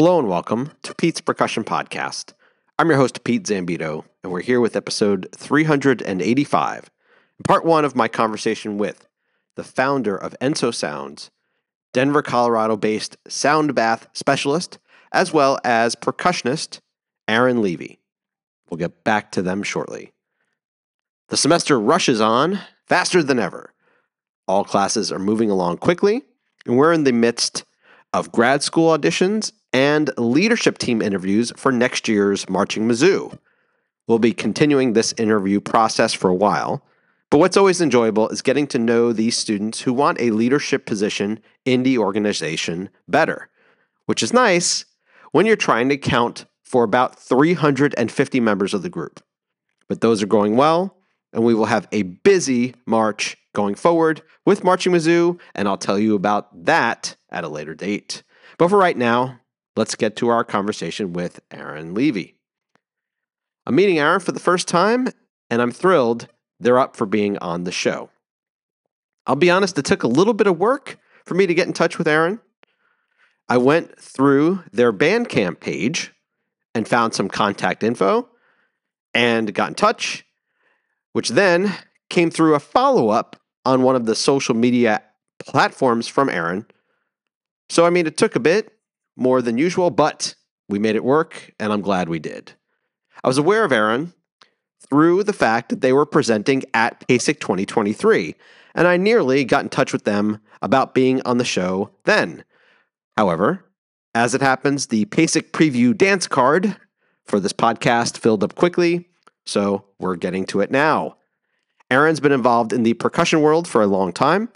[0.00, 2.32] Hello and welcome to Pete's Percussion Podcast.
[2.78, 6.90] I'm your host, Pete Zambito, and we're here with episode 385,
[7.46, 9.06] part one of my conversation with
[9.56, 11.30] the founder of Enso Sounds,
[11.92, 14.78] Denver, Colorado based sound bath specialist,
[15.12, 16.80] as well as percussionist
[17.28, 18.00] Arin Levy.
[18.70, 20.14] We'll get back to them shortly.
[21.28, 23.74] The semester rushes on faster than ever.
[24.48, 26.22] All classes are moving along quickly,
[26.64, 27.64] and we're in the midst
[28.12, 33.38] of grad school auditions and leadership team interviews for next year's Marching Mizzou.
[34.06, 36.82] We'll be continuing this interview process for a while,
[37.30, 41.38] but what's always enjoyable is getting to know these students who want a leadership position
[41.64, 43.48] in the organization better,
[44.06, 44.84] which is nice
[45.30, 49.22] when you're trying to count for about 350 members of the group.
[49.88, 50.96] But those are going well,
[51.32, 55.98] and we will have a busy March going forward with Marching Mizzou, and I'll tell
[55.98, 58.22] you about that at a later date.
[58.58, 59.40] But for right now,
[59.76, 62.36] let's get to our conversation with Arin Levy.
[63.66, 65.08] I'm meeting Arin for the first time,
[65.50, 68.10] and I'm thrilled they're up for being on the show.
[69.26, 71.72] I'll be honest, it took a little bit of work for me to get in
[71.72, 72.40] touch with Arin.
[73.48, 76.12] I went through their Bandcamp page
[76.74, 78.28] and found some contact info
[79.14, 80.24] and got in touch,
[81.12, 81.74] which then
[82.08, 85.02] came through a follow up on one of the social media
[85.38, 86.66] platforms from Arin.
[87.70, 88.76] So, I mean, it took a bit
[89.16, 90.34] more than usual, but
[90.68, 92.52] we made it work, and I'm glad we did.
[93.22, 94.12] I was aware of Arin
[94.88, 98.34] through the fact that they were presenting at PASIC 2023,
[98.74, 102.42] and I nearly got in touch with them about being on the show then.
[103.16, 103.64] However,
[104.16, 106.76] as it happens, the PASIC preview dance card
[107.24, 109.08] for this podcast filled up quickly,
[109.46, 111.18] so we're getting to it now.
[111.88, 114.48] Arin's been involved in the percussion world for a long time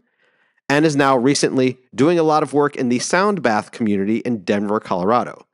[0.69, 4.45] and is now recently doing a lot of work in the sound bath community in
[4.45, 5.47] Denver, Colorado.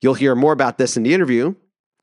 [0.00, 1.54] You'll hear more about this in the interview,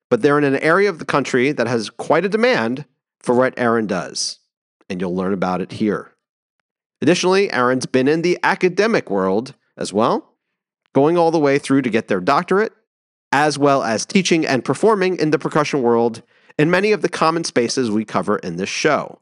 [0.09, 2.85] but they're in an area of the country that has quite a demand
[3.19, 4.40] for what Arin does,
[4.90, 6.12] and you'll learn about it here.
[7.02, 10.34] Additionally, Arin's been in the academic world as well,
[10.94, 12.74] going all the way through to get their doctorate,
[13.31, 16.22] as well as teaching and performing in the percussion world
[16.57, 19.19] in many of the common spaces we cover in this show.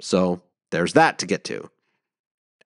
[0.00, 1.70] So there's that to get to.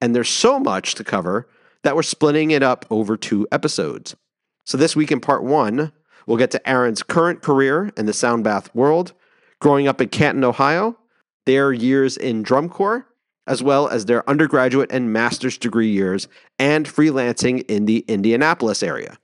[0.00, 1.48] And there's so much to cover
[1.82, 4.16] that we're splitting it up over two episodes.
[4.64, 5.92] So this week in part one,
[6.26, 9.12] we'll get to Arin's current career in the sound bath world,
[9.60, 10.98] growing up in Canton, Ohio,
[11.46, 13.06] their years in drum corps,
[13.46, 16.26] as well as their undergraduate and master's degree years
[16.58, 19.18] and freelancing in the Indianapolis area.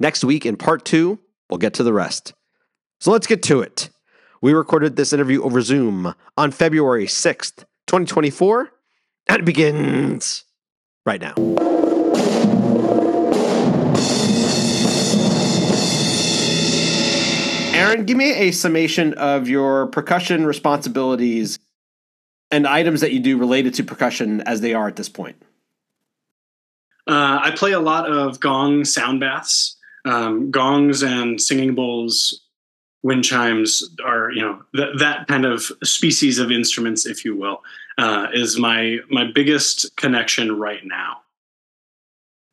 [0.00, 2.34] Next week in part two, we'll get to the rest.
[2.98, 3.90] So let's get to it.
[4.40, 8.72] We recorded this interview over Zoom on February 6th, 2024,
[9.28, 10.44] and it begins
[11.06, 11.34] right now.
[17.74, 21.58] Arin, give me a summation of your percussion responsibilities
[22.50, 25.36] and items that you do related to percussion as they are at this point.
[27.06, 29.76] Uh, I play a lot of gong sound baths.
[30.04, 32.42] Um, gongs and singing bowls
[33.02, 37.62] wind chimes are you know th- that kind of species of instruments if you will
[38.02, 41.20] uh, is my my biggest connection right now.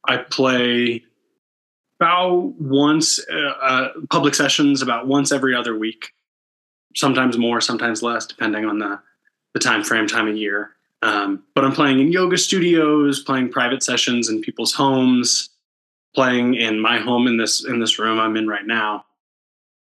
[0.08, 1.04] I play
[2.00, 6.14] about once uh, uh, public sessions about once every other week
[6.96, 9.00] sometimes more sometimes less depending on the
[9.56, 10.72] the time frame time of year.
[11.02, 15.50] Um, but i'm playing in yoga studios playing private sessions in people's homes
[16.14, 19.06] playing in my home in this in this room i'm in right now.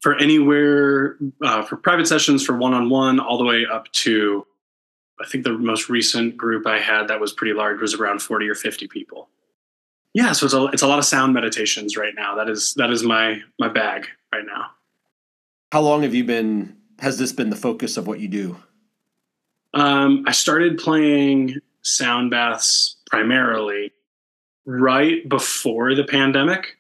[0.02, 4.46] For anywhere uh, for private sessions for one-on-one all the way up to
[5.22, 8.48] i think the most recent group i had that was pretty large was around 40
[8.50, 9.30] or 50 people.
[10.14, 12.36] Yeah so it's a, it's a lot of sound meditations right now.
[12.36, 14.72] That is that is my my bag right now.
[15.72, 18.58] How long have you been has this been the focus of what you do?
[19.74, 23.92] Um, i started playing sound baths primarily
[24.66, 26.78] right before the pandemic.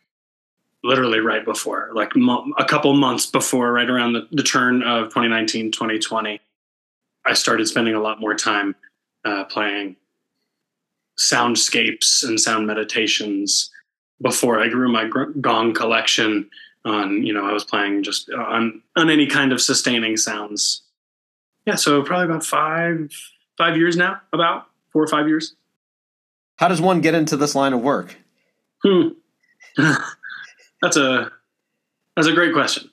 [0.83, 5.05] Literally right before, like mo- a couple months before, right around the, the, turn of
[5.05, 6.39] 2019, 2020,
[7.27, 8.75] I started spending a lot more time
[9.25, 9.95] uh, playing
[11.19, 13.69] soundscapes and sound meditations
[14.21, 15.09] before I grew my
[15.41, 16.49] gong collection
[16.85, 20.83] on, you know, I was playing just on, on any kind of sustaining sounds.
[21.65, 21.75] Yeah.
[21.75, 23.11] So probably about five,
[23.57, 25.55] five years now, about four or five years.
[26.55, 28.15] How does one get into this line of work?
[28.83, 29.09] Hmm.
[30.81, 31.31] That's a
[32.15, 32.89] that's a great question.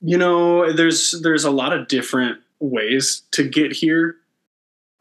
[0.00, 4.16] You know, there's there's a lot of different ways to get here.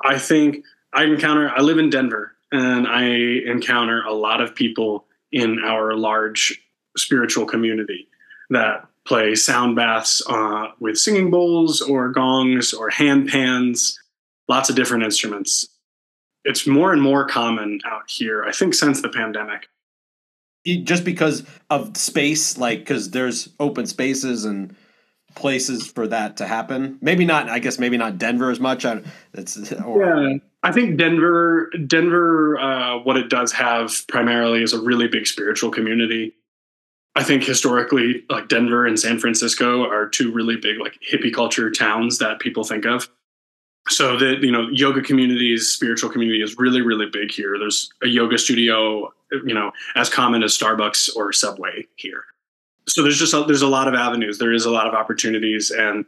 [0.03, 0.63] I think
[0.94, 5.94] I encounter I live in Denver and I encounter a lot of people in our
[5.94, 6.59] large
[6.97, 8.07] spiritual community
[8.50, 14.00] that play sound baths uh, with singing bowls or gongs or hand pans,
[14.47, 15.67] lots of different instruments.
[16.45, 19.67] It's more and more common out here, I think, since the pandemic.
[20.65, 24.75] Just because of space, like, because there's open spaces and
[25.35, 26.97] places for that to happen.
[27.01, 27.49] Maybe not.
[27.49, 28.85] I guess maybe not Denver as much.
[29.33, 30.37] It's or, yeah.
[30.63, 35.71] I think Denver, Denver, uh, what it does have primarily is a really big spiritual
[35.71, 36.33] community.
[37.15, 41.71] I think historically, like Denver and San Francisco are two really big like hippie culture
[41.71, 43.09] towns that people think of.
[43.87, 47.57] So the you know yoga communities, spiritual community is really really big here.
[47.57, 52.25] There's a yoga studio, you know, as common as Starbucks or Subway here.
[52.89, 54.38] So there's just a, there's a lot of avenues.
[54.38, 56.06] There is a lot of opportunities, and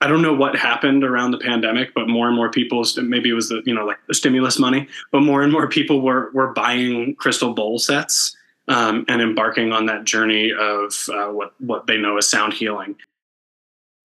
[0.00, 3.34] I don't know what happened around the pandemic, but more and more people, maybe it
[3.34, 6.52] was the you know like the stimulus money, but more and more people were were
[6.52, 8.36] buying crystal bowl sets
[8.68, 12.96] um, and embarking on that journey of uh, what what they know as sound healing.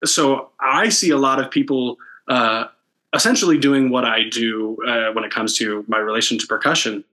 [0.04, 1.96] So I see a lot of people
[2.28, 2.66] uh,
[3.14, 7.04] essentially doing what I do uh, when it comes to my relation to percussion,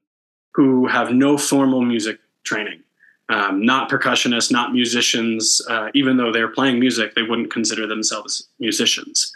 [0.54, 2.84] who have no formal music training.
[3.29, 5.62] Um, not percussionists, not musicians.
[5.69, 9.33] Uh, even though they're playing music, they wouldn't consider themselves musicians.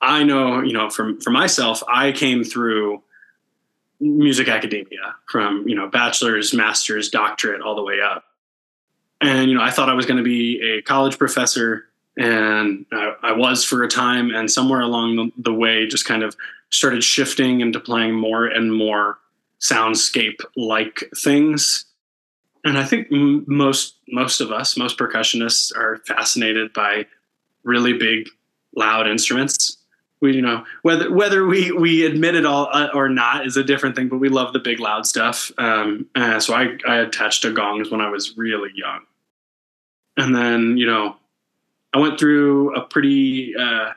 [0.00, 3.02] I know, you know, from for myself, I came through
[4.00, 8.24] music academia from you know bachelor's master's doctorate all the way up
[9.20, 11.84] and you know i thought i was going to be a college professor
[12.16, 16.24] and I, I, was for a time and somewhere along the, the, way just kind
[16.24, 16.36] of
[16.70, 19.18] started shifting into playing more and more
[19.60, 21.84] soundscape like things
[22.68, 27.06] and i think most most of us most percussionists are fascinated by
[27.64, 28.28] really big
[28.74, 29.76] loud instruments.
[30.20, 33.62] We you know whether whether we we admit it all uh, or not is a
[33.62, 35.52] different thing but we love the big loud stuff.
[35.58, 39.00] Um, uh, so I, I attached to gongs when i was really young.
[40.16, 41.16] And then you know
[41.94, 43.92] i went through a pretty uh,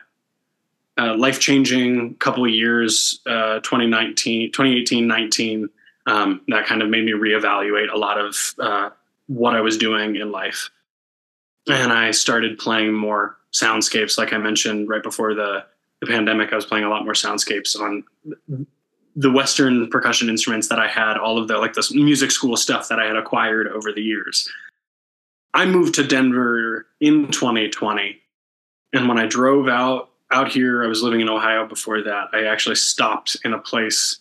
[1.00, 5.70] uh life-changing couple of years uh, 2019 2018 19
[6.12, 8.90] um, that kind of made me reevaluate a lot of uh,
[9.28, 10.70] what i was doing in life
[11.68, 15.64] and i started playing more soundscapes like i mentioned right before the
[16.02, 18.04] the pandemic, I was playing a lot more soundscapes on
[19.16, 22.90] the Western percussion instruments that I had, all of the like this music school stuff
[22.90, 24.50] that I had acquired over the years.
[25.54, 28.20] I moved to Denver in 2020,
[28.94, 32.30] and when I drove out out here, I was living in Ohio before that.
[32.34, 34.20] I actually stopped in a place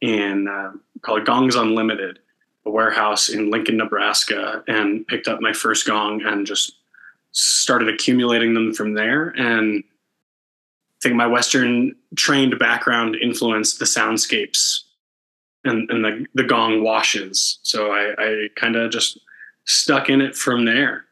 [0.00, 2.18] in uh, called Gongs Unlimited,
[2.64, 6.76] a warehouse in Lincoln, Nebraska, and picked up my first gong and just
[7.32, 9.28] started accumulating them from there.
[9.30, 14.82] And I think my Western trained background influenced the soundscapes
[15.64, 17.58] and, and the, the gong washes.
[17.62, 19.18] So I, I kind of just
[19.64, 21.04] stuck in it from there.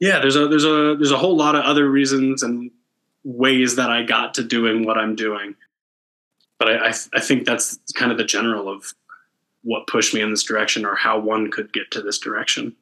[0.00, 2.70] Yeah, there's a there's a there's a whole lot of other reasons and
[3.24, 5.56] ways that I got to doing what I'm doing.
[6.58, 8.94] But I, I, I think that's kind of the general of
[9.62, 12.74] what pushed me in this direction or how one could get to this direction.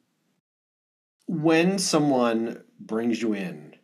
[1.27, 3.77] When someone brings you in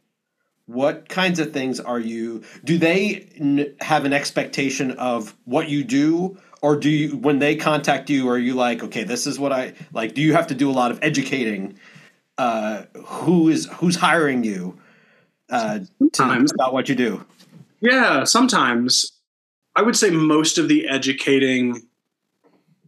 [0.67, 5.85] what kinds of things are you do they n- have an expectation of what you
[5.85, 6.39] do?
[6.61, 9.73] Or do you when they contact you are you like okay this is what i
[9.93, 11.77] like do you have to do a lot of educating
[12.39, 14.79] uh, who is who's hiring you
[15.51, 15.81] uh,
[16.13, 17.25] to, about what you do?
[17.81, 19.11] Yeah sometimes
[19.77, 21.83] i would say most of the educating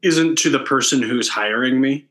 [0.04, 2.06] isn't to the person who's hiring me.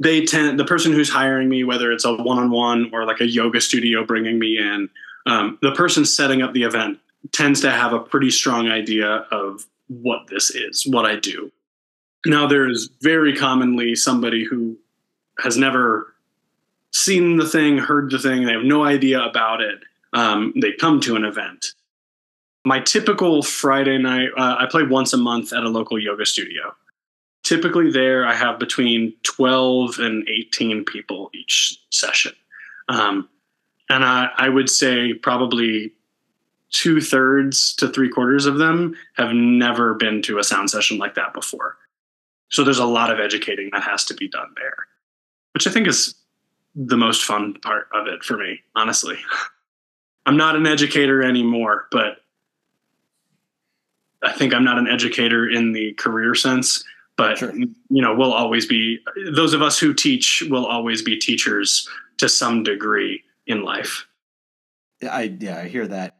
[0.00, 3.60] They tend the person who's hiring me whether it's a one-on-one or like a yoga
[3.60, 4.90] studio bringing me in
[5.26, 6.98] um, the person setting up the event
[7.32, 11.50] tends to have a pretty strong idea of what this is what i do.
[12.26, 14.76] Now there is very commonly somebody who
[15.38, 16.14] has never
[16.92, 19.80] seen the thing heard the thing they have no idea about it
[20.12, 21.74] um, they come to an event
[22.68, 26.74] my typical friday night uh, i play once a month at a local yoga studio
[27.42, 32.32] typically there i have between 12 and 18 people each session
[32.88, 33.28] um,
[33.88, 35.92] and I, I would say probably
[36.70, 41.14] two thirds to three quarters of them have never been to a sound session like
[41.14, 41.76] that before.
[42.50, 44.76] So there's a lot of educating that has to be done there,
[45.52, 46.14] which I think is
[46.74, 49.18] the most fun part of it for me, honestly.
[50.26, 52.18] I'm not an educator anymore, but
[54.22, 56.84] I think I'm not an educator in the career sense
[57.16, 57.52] but sure.
[57.54, 58.98] you know we'll always be
[59.34, 64.06] those of us who teach will always be teachers to some degree in life
[65.02, 66.18] i yeah i hear that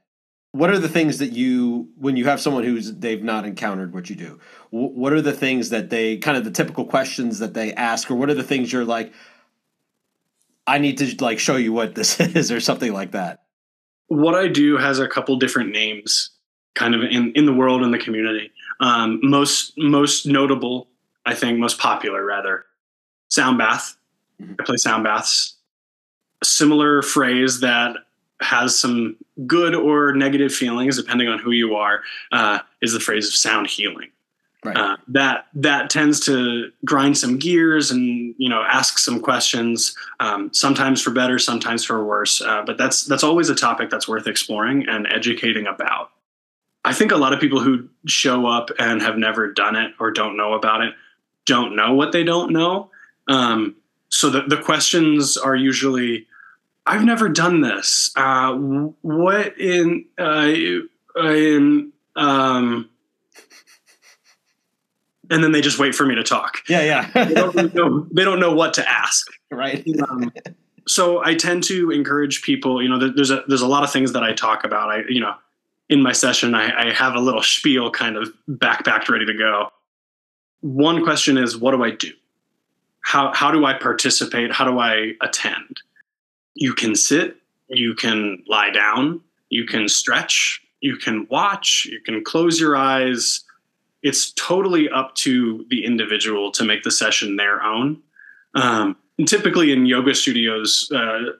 [0.52, 4.10] what are the things that you when you have someone who's they've not encountered what
[4.10, 4.40] you do
[4.70, 8.14] what are the things that they kind of the typical questions that they ask or
[8.16, 9.12] what are the things you're like
[10.68, 13.44] I need to like show you what this is or something like that?
[14.08, 16.30] What I do has a couple different names,
[16.78, 18.50] kind of in in the world and the community.
[18.80, 20.86] Um, most most notable,
[21.26, 22.64] I think, most popular rather,
[23.28, 23.96] sound bath.
[24.40, 24.54] Mm-hmm.
[24.60, 25.56] I play sound baths.
[26.40, 27.96] A similar phrase that
[28.40, 29.16] has some
[29.46, 33.66] good or negative feelings depending on who you are uh, is the phrase of sound
[33.66, 34.10] healing.
[34.64, 34.76] Right.
[34.76, 40.52] Uh, that that tends to grind some gears and you know ask some questions, um,
[40.52, 42.40] sometimes for better, sometimes for worse.
[42.40, 46.10] Uh, but that's that's always a topic that's worth exploring and educating about.
[46.84, 50.10] I think a lot of people who show up and have never done it or
[50.10, 50.94] don't know about it
[51.44, 52.90] don't know what they don't know.
[53.26, 53.76] Um,
[54.10, 56.26] so the, the questions are usually,
[56.86, 58.10] I've never done this.
[58.16, 60.52] Uh, what in uh,
[61.16, 62.88] in um,
[65.30, 66.62] and then they just wait for me to talk.
[66.68, 67.10] Yeah, yeah.
[67.24, 69.26] they, don't know, they, don't know, what to ask.
[69.50, 69.86] Right.
[70.08, 70.32] Um,
[70.86, 72.82] so I tend to encourage people.
[72.82, 74.88] You know, there's a there's a lot of things that I talk about.
[74.90, 75.34] I you know,
[75.88, 79.70] in my session, I, I have a little spiel kind of backpacked ready to go.
[80.60, 82.12] One question is, what do I do?
[83.00, 84.52] How how do I participate?
[84.52, 85.80] How do I attend?
[86.54, 87.36] You can sit.
[87.68, 89.20] You can lie down.
[89.48, 90.62] You can stretch.
[90.80, 91.86] You can watch.
[91.90, 93.44] You can close your eyes
[94.02, 98.00] it's totally up to the individual to make the session their own.
[98.54, 101.32] Um, typically in yoga studios, uh,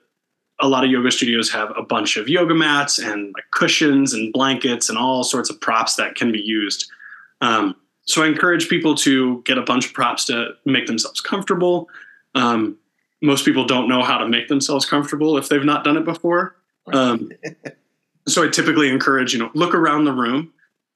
[0.61, 4.33] a lot of yoga studios have a bunch of yoga mats and like cushions and
[4.33, 6.89] blankets and all sorts of props that can be used.
[7.41, 11.87] Um, so I encourage people to get a bunch of props to make themselves comfortable.
[12.35, 12.77] Um,
[13.21, 16.55] most people don't know how to make themselves comfortable if they've not done it before.
[16.91, 17.31] Um,
[18.27, 20.53] so I typically encourage, you know, look around the room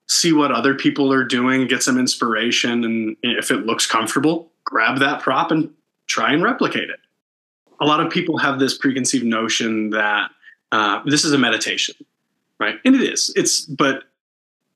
[0.07, 4.99] see what other people are doing, get some inspiration, and if it looks comfortable, grab
[4.99, 5.71] that prop and
[6.07, 6.99] try and replicate it.
[7.83, 10.31] A lot of people have this preconceived notion that
[10.71, 11.95] uh, this is a meditation,
[12.59, 12.75] right?
[12.85, 13.31] And it is.
[13.35, 14.05] It's but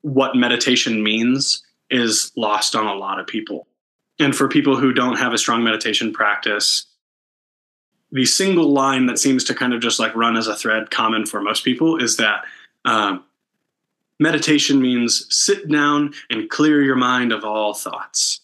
[0.01, 3.67] what meditation means is lost on a lot of people.
[4.19, 6.85] And for people who don't have a strong meditation practice,
[8.11, 11.25] the single line that seems to kind of just like run as a thread common
[11.25, 12.43] for most people is that
[12.85, 13.23] um,
[14.19, 18.41] Meditation means sit down and clear your mind of all thoughts.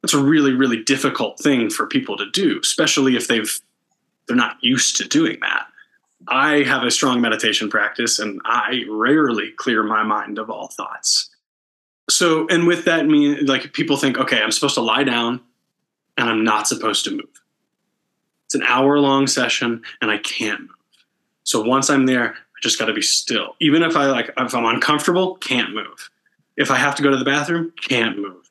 [0.00, 3.60] That's a really, really difficult thing for people to do, especially if they've
[4.26, 5.66] they're not used to doing that.
[6.28, 11.30] I have a strong meditation practice and I rarely clear my mind of all thoughts.
[12.08, 15.40] So, and with that mean like people think, okay, I'm supposed to lie down
[16.16, 17.42] and I'm not supposed to move.
[18.46, 20.70] It's an hour long session and I can't move.
[21.44, 23.54] So once I'm there, I just got to be still.
[23.60, 26.10] Even if I like, if I'm uncomfortable, can't move.
[26.56, 28.50] If I have to go to the bathroom, can't move.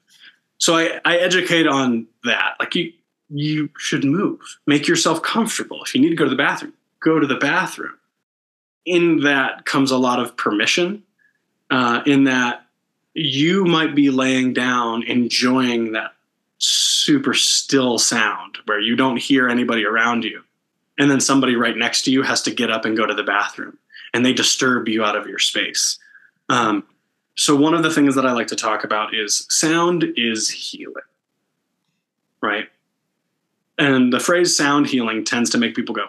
[0.57, 2.55] So I, I educate on that.
[2.59, 2.93] Like you,
[3.29, 4.39] you should move.
[4.65, 5.83] Make yourself comfortable.
[5.83, 7.97] If you need to go to the bathroom, go to the bathroom.
[8.85, 11.03] In that comes a lot of permission.
[11.71, 12.67] Uh, in that
[13.15, 16.11] you might be laying down, enjoying that
[16.59, 20.43] super still sound where you don't hear anybody around you
[20.97, 23.23] and then somebody right next to you has to get up and go to the
[23.23, 23.77] bathroom
[24.13, 25.99] and they disturb you out of your space.
[26.49, 26.85] Um,
[27.35, 31.03] so, one of the things that I like to talk about is sound is healing,
[32.41, 32.69] right?
[33.77, 36.07] And the phrase sound healing tends to make people go,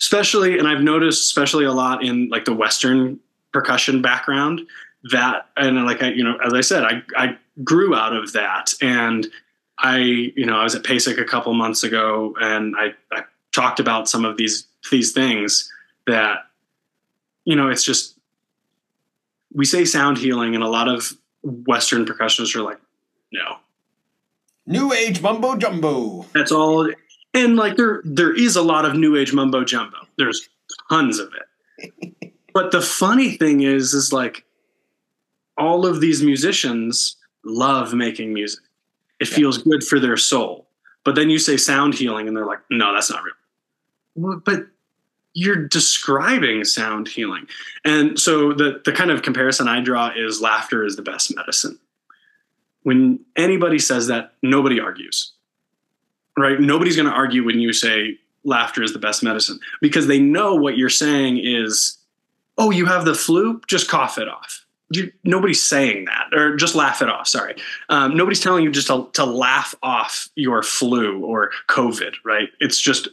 [0.00, 3.20] especially, and I've noticed, especially a lot in like the Western
[3.52, 4.62] percussion background,
[5.10, 8.72] that, and like I, you know, as I said, I, I grew out of that.
[8.80, 9.26] And
[9.78, 13.80] I, you know, I was at PASIC a couple months ago and I, I talked
[13.80, 15.70] about some of these these things
[16.06, 16.46] that
[17.44, 18.18] you know it's just
[19.52, 22.80] we say sound healing and a lot of western percussionists are like
[23.32, 23.56] no
[24.68, 26.90] new age mumbo jumbo that's all
[27.34, 30.48] and like there there is a lot of new age mumbo jumbo there's
[30.90, 34.44] tons of it but the funny thing is is like
[35.56, 38.62] all of these musicians love making music
[39.20, 39.36] it yeah.
[39.36, 40.68] feels good for their soul
[41.04, 44.66] but then you say sound healing and they're like no that's not real but
[45.38, 47.46] you're describing sound healing.
[47.84, 51.78] And so the, the kind of comparison I draw is laughter is the best medicine.
[52.82, 55.32] When anybody says that, nobody argues,
[56.36, 56.60] right?
[56.60, 60.54] Nobody's going to argue when you say laughter is the best medicine because they know
[60.54, 61.98] what you're saying is,
[62.56, 63.60] oh, you have the flu?
[63.66, 64.64] Just cough it off.
[64.90, 67.28] You, nobody's saying that, or just laugh it off.
[67.28, 67.54] Sorry,
[67.90, 72.48] um, nobody's telling you just to, to laugh off your flu or COVID, right?
[72.58, 73.08] It's just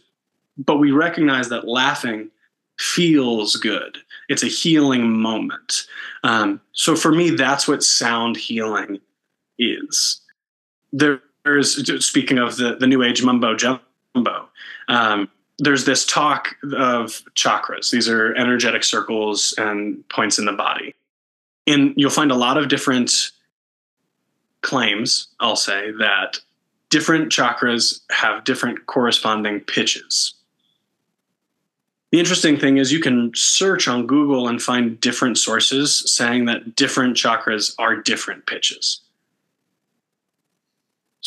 [0.57, 2.29] but we recognize that laughing
[2.77, 3.98] feels good.
[4.29, 5.86] It's a healing moment.
[6.24, 9.00] Um, so for me, that's what sound healing
[9.58, 10.22] is.
[10.92, 14.50] There's speaking of the the new age mumbo jumbo.
[14.88, 17.92] Um, there's this talk of chakras.
[17.92, 20.96] These are energetic circles and points in the body.
[21.68, 23.32] And you'll find a lot of different
[24.62, 26.40] claims, I'll say, that
[26.90, 30.34] different chakras have different corresponding pitches.
[32.12, 36.76] The interesting thing is you can search on Google and find different sources saying that
[36.76, 39.02] different chakras are different pitches.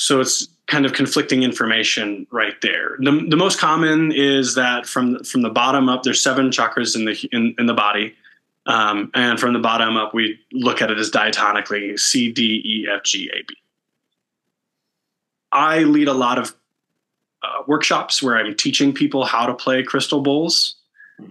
[0.00, 2.96] So it's kind of conflicting information right there.
[3.00, 7.04] The, the most common is that from from the bottom up, there's seven chakras in
[7.04, 8.14] the in, in the body,
[8.66, 12.86] um, and from the bottom up, we look at it as diatonically C, D, E,
[12.88, 13.56] F, G, A, B.
[15.50, 16.54] I lead a lot of
[17.42, 20.76] uh, workshops where I'm teaching people how to play crystal bowls,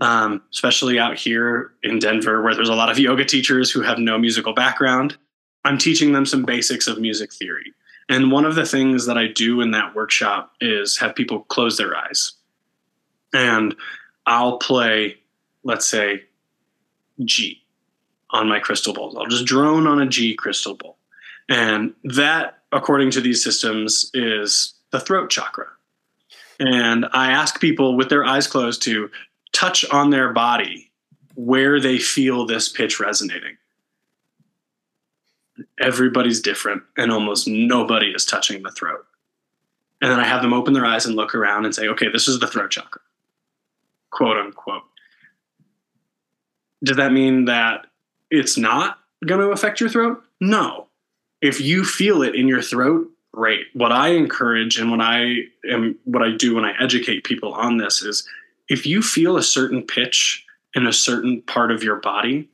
[0.02, 3.98] um, especially out here in Denver, where there's a lot of yoga teachers who have
[3.98, 5.16] no musical background.
[5.64, 7.74] I'm teaching them some basics of music theory.
[8.10, 11.78] And one of the things that I do in that workshop is have people close
[11.78, 12.34] their eyes.
[13.34, 13.76] And
[14.26, 15.18] I'll play,
[15.64, 16.24] let's say,
[17.24, 17.64] G
[18.30, 19.16] on my crystal bowls.
[19.16, 20.98] I'll just drone on a G crystal ball.
[21.50, 25.68] And that, according to these systems, is the throat chakra.
[26.60, 29.10] And I ask people with their eyes closed to
[29.54, 30.92] touch on their body
[31.36, 33.58] where they feel this pitch resonating.
[35.80, 39.06] Everybody's different, and almost nobody is touching the throat.
[40.02, 42.28] And then I have them open their eyes and look around and say, okay, this
[42.28, 43.02] is the throat chakra,
[44.12, 44.84] quote unquote
[46.84, 47.88] does that mean that
[48.30, 50.24] it's not going to affect your throat?
[50.40, 50.88] No.
[51.42, 53.68] If you feel it in your throat, great.
[53.74, 57.78] What I encourage and what I am what I do when I educate people on
[57.78, 58.28] this is
[58.70, 62.50] if you feel a certain pitch in a certain part of your body,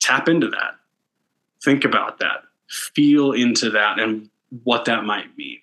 [0.00, 0.73] tap into that.
[1.64, 2.44] Think about that.
[2.68, 4.28] Feel into that and
[4.62, 5.58] what that might mean.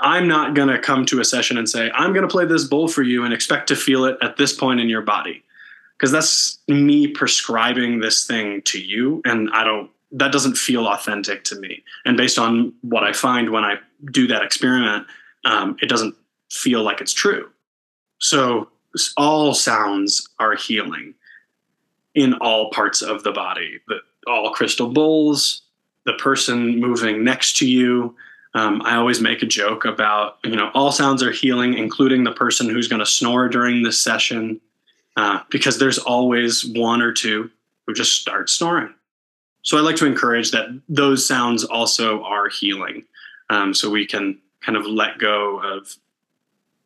[0.00, 2.64] I'm not going to come to a session and say, I'm going to play this
[2.64, 5.44] bowl for you and expect to feel it at this point in your body
[6.00, 11.44] because that's me prescribing this thing to you and i don't that doesn't feel authentic
[11.44, 13.76] to me and based on what i find when i
[14.10, 15.06] do that experiment
[15.44, 16.14] um, it doesn't
[16.50, 17.48] feel like it's true
[18.18, 18.68] so
[19.16, 21.14] all sounds are healing
[22.14, 25.62] in all parts of the body the, all crystal bowls
[26.06, 28.14] the person moving next to you
[28.54, 32.32] um, i always make a joke about you know all sounds are healing including the
[32.32, 34.60] person who's going to snore during this session
[35.16, 37.50] uh, because there's always one or two
[37.86, 38.94] who just start snoring.
[39.62, 43.04] So I like to encourage that those sounds also are healing.
[43.50, 45.94] Um, so we can kind of let go of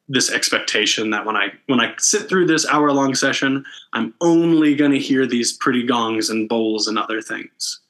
[0.08, 4.74] this expectation that when I when I sit through this hour long session, I'm only
[4.74, 7.80] going to hear these pretty gongs and bowls and other things.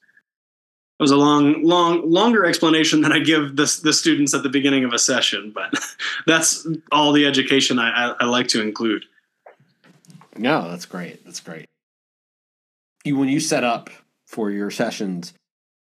[1.01, 4.49] It was a long, long, longer explanation than I give the, the students at the
[4.49, 5.75] beginning of a session, but
[6.27, 9.05] that's all the education I, I, I like to include.
[10.37, 11.25] No, that's great.
[11.25, 11.67] That's great.
[13.05, 13.91] You when you set up
[14.27, 15.35] for your sessions,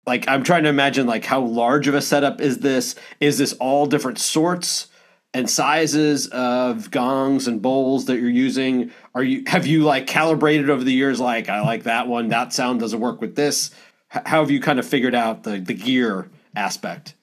[0.07, 2.95] like I'm trying to imagine like how large of a setup is this?
[3.19, 4.87] Is this all different sorts
[5.33, 8.91] and sizes of gongs and bowls that you're using?
[9.13, 12.53] Are you have you like calibrated over the years like I like that one, that
[12.53, 13.71] sound doesn't work with this?
[14.09, 17.13] How have you kind of figured out the the gear aspect?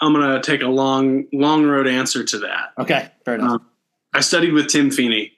[0.00, 2.72] I'm gonna take a long long road answer to that.
[2.78, 3.50] Okay, fair enough.
[3.50, 3.66] Um,
[4.14, 5.32] I studied with Tim Feeney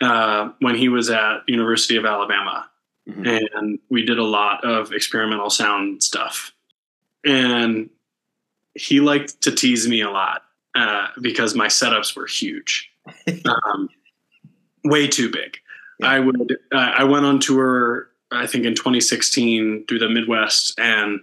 [0.00, 2.68] uh, when he was at University of Alabama,
[3.08, 3.26] mm-hmm.
[3.26, 6.52] and we did a lot of experimental sound stuff.
[7.24, 7.90] And
[8.74, 10.42] he liked to tease me a lot
[10.78, 12.90] uh, because my setups were huge,
[13.44, 13.88] um,
[14.84, 15.58] way too big.
[16.00, 16.08] Yeah.
[16.08, 21.20] I would uh, I went on tour I think in 2016 through the Midwest and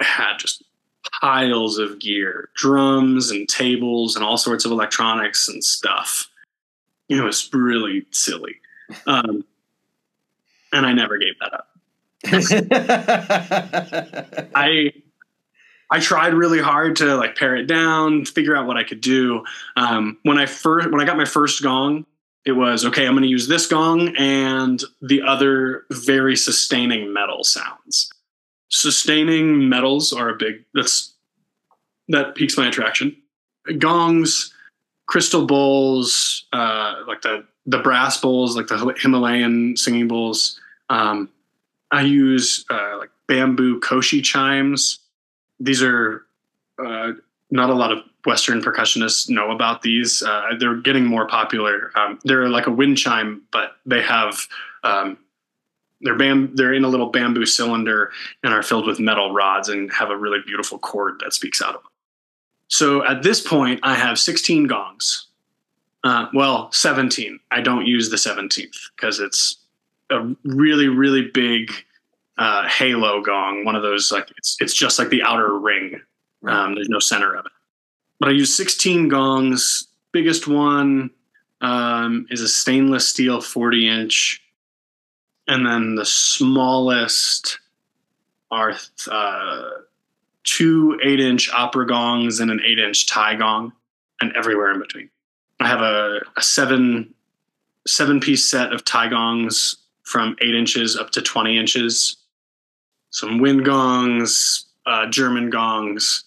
[0.00, 0.62] had just
[1.20, 6.28] piles of gear, drums and tables and all sorts of electronics and stuff
[7.08, 8.56] it was really silly.
[9.06, 9.44] Um,
[10.72, 11.68] and I never gave that up.
[14.54, 14.92] I
[15.90, 19.44] I tried really hard to like pare it down, figure out what I could do.
[19.76, 22.06] Um, when I first when I got my first gong,
[22.44, 23.06] it was okay.
[23.06, 28.10] I'm going to use this gong and the other very sustaining metal sounds.
[28.68, 31.14] Sustaining metals are a big that's
[32.08, 33.16] that piques my attraction.
[33.78, 34.52] Gongs
[35.06, 40.60] crystal bowls, uh, like the the brass bowls, like the Himalayan singing bowls.
[40.88, 41.30] Um,
[41.90, 45.00] I use uh, like bamboo koshi chimes.
[45.60, 46.26] These are
[46.84, 47.12] uh,
[47.50, 50.22] not a lot of Western percussionists know about these.
[50.22, 51.92] Uh, they're getting more popular.
[51.94, 54.46] Um, they're like a wind chime, but they have
[54.82, 55.18] um,
[56.00, 59.92] they're bam- they're in a little bamboo cylinder and are filled with metal rods and
[59.92, 61.90] have a really beautiful chord that speaks out of them.
[62.68, 65.28] So at this point, I have 16 gongs.
[66.04, 67.40] Uh, well, 17.
[67.50, 69.56] I don't use the 17th because it's
[70.10, 71.72] a really, really big
[72.38, 73.64] uh, halo gong.
[73.64, 76.00] One of those like it's it's just like the outer ring.
[76.46, 77.52] Um, there's no center of it.
[78.20, 79.88] But I use 16 gongs.
[80.12, 81.10] Biggest one
[81.60, 84.42] um, is a stainless steel 40 inch,
[85.48, 87.58] and then the smallest
[88.50, 88.74] are
[89.10, 89.62] uh,
[90.44, 93.72] two eight inch opera gongs and an eight inch Thai gong,
[94.20, 95.10] and everywhere in between.
[95.60, 97.14] I have a, a seven
[97.86, 102.16] seven piece set of Thai gongs from eight inches up to 20 inches,
[103.10, 106.24] some wind gongs, uh, German gongs,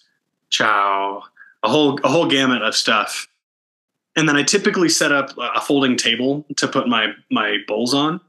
[0.50, 1.22] chow,
[1.62, 3.28] a whole a whole gamut of stuff.
[4.16, 8.20] And then I typically set up a folding table to put my my bowls on,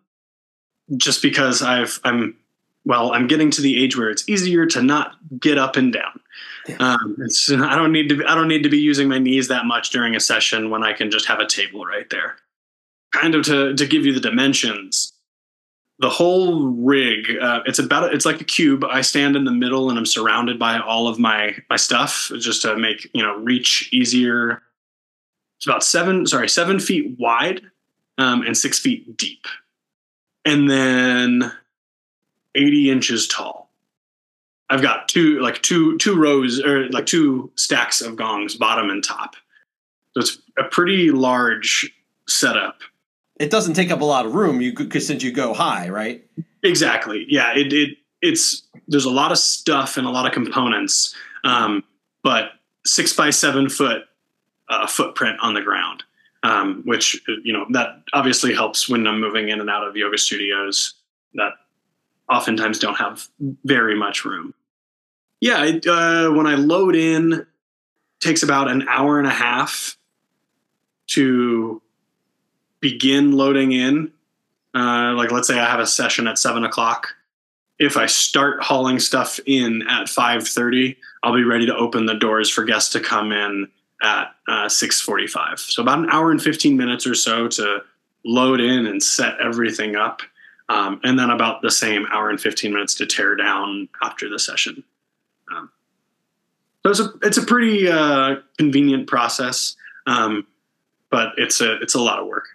[0.96, 2.38] just because I've I'm
[2.86, 6.20] well I'm getting to the age where it's easier to not get up and down.
[6.68, 6.78] Yeah.
[6.80, 7.18] Um,
[7.64, 10.16] I don't need to I don't need to be using my knees that much during
[10.16, 12.36] a session when I can just have a table right there.
[13.12, 15.14] Kind of to to give you the dimensions
[16.02, 18.84] the whole rig uh, it's about it's like a cube.
[18.84, 22.64] I stand in the middle and i'm surrounded by all of my my stuff just
[22.64, 24.64] to make you know reach easier.
[25.58, 27.62] It's about seven sorry seven feet wide
[28.18, 29.46] um, and six feet deep.
[30.44, 31.52] And then
[32.56, 33.70] 80 inches tall.
[34.72, 39.04] I've got two like two two rows or like two stacks of gongs bottom and
[39.04, 39.36] top.
[40.14, 41.94] So it's a pretty large
[42.28, 42.80] setup
[43.42, 44.62] it doesn't take up a lot of room.
[44.62, 46.26] You since you go high, right?
[46.64, 47.26] Exactly.
[47.28, 47.54] Yeah.
[47.56, 51.84] It, it it's there's a lot of stuff and a lot of components, um,
[52.24, 52.52] but
[52.86, 54.04] six by seven foot
[54.70, 56.04] uh, footprint on the ground,
[56.44, 60.18] um, which you know that obviously helps when I'm moving in and out of yoga
[60.18, 60.94] studios
[61.34, 61.54] that
[62.30, 63.28] oftentimes don't have
[63.64, 64.54] very much room.
[65.40, 67.48] Yeah, it, uh, when I load in,
[68.20, 69.98] takes about an hour and a half
[71.08, 71.82] to
[72.82, 74.12] begin loading in,
[74.76, 77.16] uh, like let's say I have a session at seven o'clock.
[77.80, 82.16] If I start hauling stuff in at five thirty, I'll be ready to open the
[82.16, 83.70] doors for guests to come in
[84.04, 85.60] at uh, six forty-five.
[85.60, 87.84] So about an hour and fifteen minutes or so to
[88.24, 90.22] load in and set everything up,
[90.70, 94.40] um, and then about the same hour and fifteen minutes to tear down after the
[94.40, 94.84] session.
[95.52, 95.72] Um,
[96.84, 100.46] so it's a it's a pretty uh, convenient process, um,
[101.10, 102.46] but it's a it's a lot of work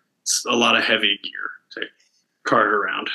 [0.49, 1.83] a lot of heavy gear to
[2.47, 3.11] cart around.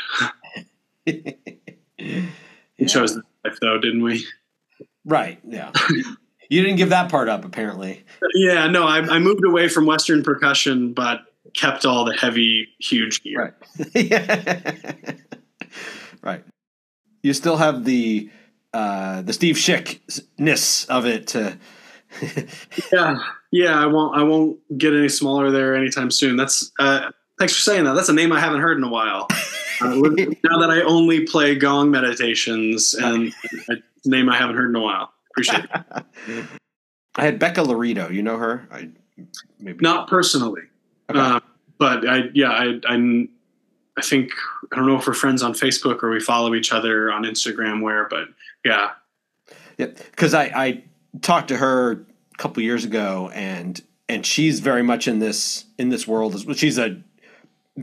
[1.05, 2.21] yeah.
[2.79, 4.25] We chose the life though, didn't we?
[5.05, 5.39] Right.
[5.43, 5.71] Yeah.
[6.49, 8.03] you didn't give that part up, apparently.
[8.33, 8.67] Yeah.
[8.67, 11.21] No, I, I moved away from Western percussion, but
[11.53, 13.55] kept all the heavy, huge gear.
[13.95, 15.13] Right.
[16.21, 16.43] right.
[17.23, 18.29] You still have the
[18.73, 21.57] uh, the Steve Schickness of it to.
[22.93, 23.17] yeah,
[23.51, 24.17] yeah, I won't.
[24.17, 26.35] I won't get any smaller there anytime soon.
[26.35, 27.93] That's uh, thanks for saying that.
[27.93, 29.27] That's a name I haven't heard in a while.
[29.81, 29.95] Uh,
[30.43, 33.33] now that I only play gong meditations, and
[33.69, 35.11] a name I haven't heard in a while.
[35.31, 36.45] Appreciate it.
[37.15, 38.13] I had Becca Laurito.
[38.13, 38.67] You know her?
[38.71, 38.89] I
[39.59, 40.63] maybe not personally,
[41.09, 41.19] okay.
[41.19, 41.39] uh,
[41.77, 43.29] but I yeah I I'm,
[43.97, 44.31] I think
[44.71, 47.81] I don't know if we're friends on Facebook or we follow each other on Instagram.
[47.81, 48.27] Where, but
[48.63, 48.91] yeah,
[49.77, 50.83] yeah, because I I
[51.21, 55.89] talked to her a couple years ago, and and she's very much in this in
[55.89, 56.35] this world.
[56.35, 57.01] As, she's a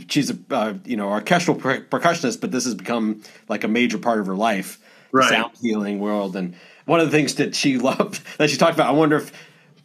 [0.08, 3.98] she's a uh, you know orchestral per- percussionist, but this has become like a major
[3.98, 4.78] part of her life,
[5.12, 5.28] right.
[5.28, 6.36] sound healing world.
[6.36, 6.54] And
[6.86, 9.32] one of the things that she loved that she talked about, I wonder if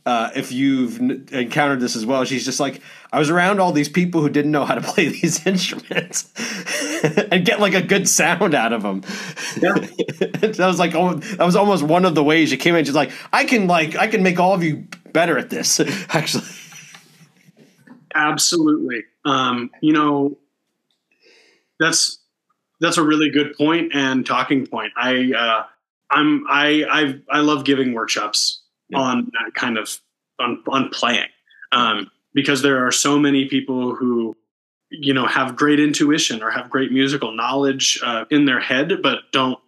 [0.05, 0.99] uh, if you've
[1.31, 2.25] encountered this as well.
[2.25, 5.07] She's just like, I was around all these people who didn't know how to play
[5.07, 6.31] these instruments
[7.31, 9.03] and get like a good sound out of them.
[9.61, 9.73] Yeah.
[10.41, 12.85] that was like, oh, that was almost one of the ways you came in.
[12.85, 15.79] She's like, I can like, I can make all of you better at this.
[16.09, 16.45] Actually,
[18.13, 19.05] absolutely.
[19.25, 20.37] Um, you know,
[21.79, 22.19] that's
[22.81, 24.91] that's a really good point and talking point.
[24.97, 25.63] I uh,
[26.11, 28.62] I'm I I I love giving workshops
[28.93, 28.99] yeah.
[28.99, 29.99] on that kind of
[30.39, 31.27] on on playing.
[31.71, 34.35] Um, because there are so many people who
[34.89, 39.19] you know have great intuition or have great musical knowledge uh, in their head but
[39.31, 39.59] don't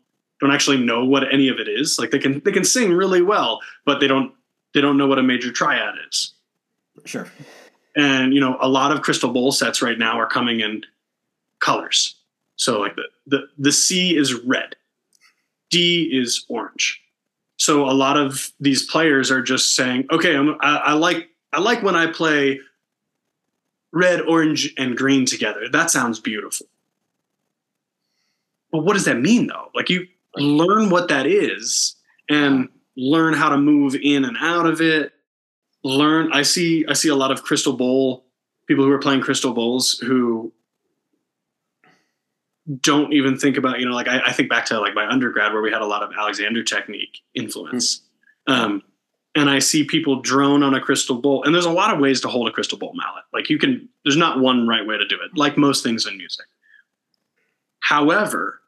[0.41, 1.97] don't actually know what any of it is.
[1.97, 4.33] Like they can they can sing really well but they don't
[4.73, 6.33] they don't know what a major triad is.
[7.05, 7.27] Sure.
[7.95, 10.83] And you know a lot of crystal bowl sets right now are coming in
[11.59, 12.15] colors.
[12.57, 14.75] So like the the, the c is red.
[15.71, 17.01] D is orange
[17.57, 21.83] so a lot of these players are just saying, okay, I, I like I like
[21.83, 22.59] when I play
[23.91, 25.69] red, orange, and green together.
[25.71, 26.67] That sounds beautiful.
[28.71, 29.69] But what does that mean though?
[29.73, 31.95] Like you learn what that is,
[32.29, 35.13] and learn how to move in and out of it.
[35.83, 36.31] Learn.
[36.33, 36.85] I see.
[36.87, 38.25] I see a lot of crystal bowl
[38.67, 40.51] people who are playing crystal bowls who
[42.82, 45.54] don't even think about you know like I, I, think back to like my undergrad
[45.54, 48.01] where we had a lot of alexander technique influence
[48.49, 48.60] mm-hmm.
[48.60, 48.84] um,
[49.36, 52.21] and i see people drone on a crystal bowl and there's a lot of ways
[52.21, 55.06] to hold a crystal bowl mallet like you can there's not one right way to
[55.06, 56.47] do it like most things in music
[57.82, 58.60] however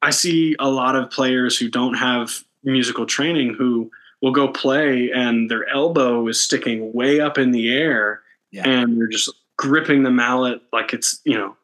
[0.00, 3.90] i see a lot of players who don't have musical training who
[4.22, 8.66] will go play and their elbow is sticking way up in the air yeah.
[8.66, 11.54] and they're just gripping the mallet like it's you know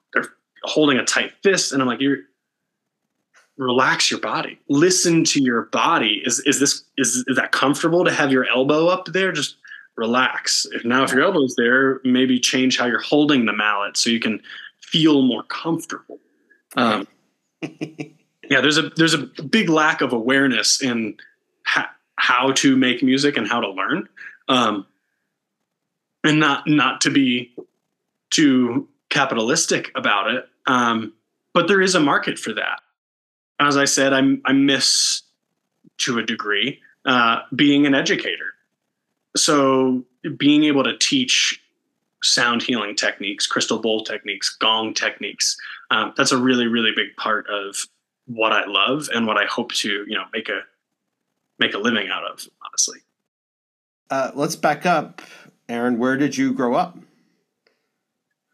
[0.64, 2.18] holding a tight fist and i'm like you're
[3.57, 4.59] relax your body.
[4.68, 6.22] Listen to your body.
[6.24, 9.33] Is is this is, is that comfortable to have your elbow up there?
[9.33, 9.57] Just
[9.96, 10.66] relax.
[10.72, 14.20] If now if your elbow's there maybe change how you're holding the mallet so you
[14.20, 14.40] can
[14.81, 16.18] feel more comfortable.
[16.77, 17.07] Um,
[17.62, 21.16] yeah there's a there's a big lack of awareness in
[21.64, 24.09] ha- how to make music and how to learn.
[24.48, 24.87] Um,
[26.24, 27.55] and not not to be
[28.31, 31.12] too capitalistic about it um,
[31.53, 32.81] but there is a market for that.
[33.61, 35.22] As I said, I'm, I miss
[35.98, 38.55] to a degree uh, being an educator.
[39.37, 40.05] So
[40.37, 41.61] being able to teach
[42.22, 45.57] sound healing techniques, crystal bowl techniques, gong techniques,
[45.90, 47.77] um, that's a really, really big part of
[48.27, 50.61] what I love and what I hope to, you know, make a
[51.59, 52.48] make a living out of.
[52.66, 52.98] Honestly.
[54.11, 55.22] Uh, let's back up,
[55.68, 55.98] Arin.
[55.98, 56.96] Where did you grow up?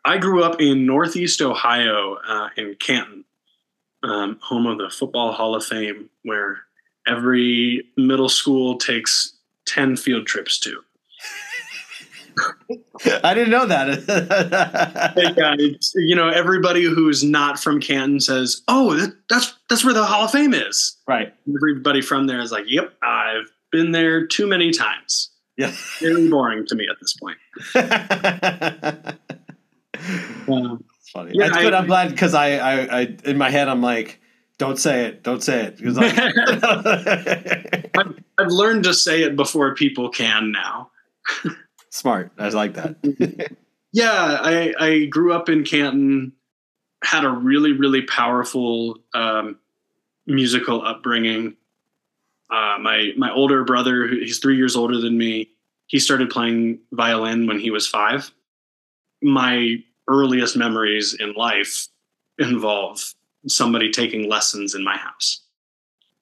[0.04, 3.24] I grew up in Northeast Ohio, uh, in Canton,
[4.02, 6.62] um, home of the Football Hall of Fame, where
[7.06, 9.34] every middle school takes
[9.66, 10.80] 10 field trips to.
[13.24, 14.04] I didn't know that.
[15.36, 15.56] yeah,
[15.96, 20.24] you know, everybody who's not from Canton says, "Oh, that, that's that's where the Hall
[20.24, 21.34] of Fame is." Right.
[21.54, 25.72] Everybody from there is like, "Yep, I've been there too many times." Yeah.
[25.98, 27.36] Very boring to me at this point.
[30.48, 31.32] Um, it's funny.
[31.34, 31.74] Yeah, That's good.
[31.74, 34.20] I, am glad because I, I, I, in my head, I'm like,
[34.58, 35.76] don't say it, don't say it.
[35.78, 35.96] Because
[37.94, 40.90] I've, I've learned to say it before people can now.
[41.90, 42.30] Smart.
[42.38, 43.56] I like that.
[43.92, 46.32] yeah, I, I grew up in Canton,
[47.02, 49.58] had a really, really powerful um,
[50.26, 51.56] musical upbringing.
[52.50, 55.50] Uh, my my older brother, he's three years older than me.
[55.86, 58.30] He started playing violin when he was five.
[59.22, 61.88] My earliest memories in life
[62.38, 63.14] involve
[63.46, 65.40] somebody taking lessons in my house.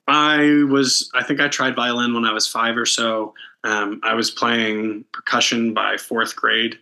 [0.07, 3.35] I was, I think I tried violin when I was five or so.
[3.65, 6.79] Um, I was playing percussion by fourth grade.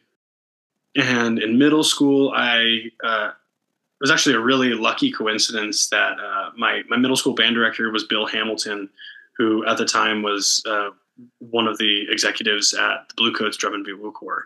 [0.95, 6.51] And in middle school, I, uh, it was actually a really lucky coincidence that uh,
[6.57, 8.88] my, my middle school band director was Bill Hamilton,
[9.37, 10.90] who at the time was uh,
[11.38, 14.45] one of the executives at the Bluecoats Drum and Bugle Corps.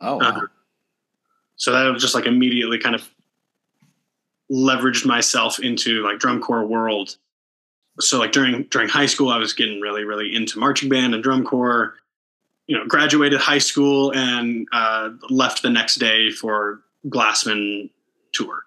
[0.00, 0.42] Oh, wow.
[1.60, 3.06] So that just like immediately kind of
[4.50, 7.16] leveraged myself into like drum corps world.
[8.00, 11.22] So like during during high school, I was getting really really into marching band and
[11.22, 11.94] drum corps.
[12.66, 17.90] You know, graduated high school and uh, left the next day for Glassmen
[18.32, 18.62] tour.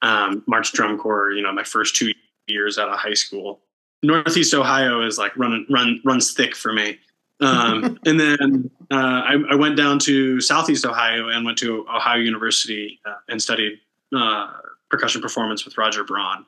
[0.00, 1.32] Um, March Drum Corps.
[1.32, 2.12] You know, my first two
[2.46, 3.60] years out of high school.
[4.02, 6.98] Northeast Ohio is like run run runs thick for me.
[7.40, 12.18] Um, and then uh, I, I, went down to Southeast Ohio and went to Ohio
[12.18, 13.80] University uh, and studied
[14.14, 14.52] uh,
[14.90, 16.44] percussion performance with Roger Braun.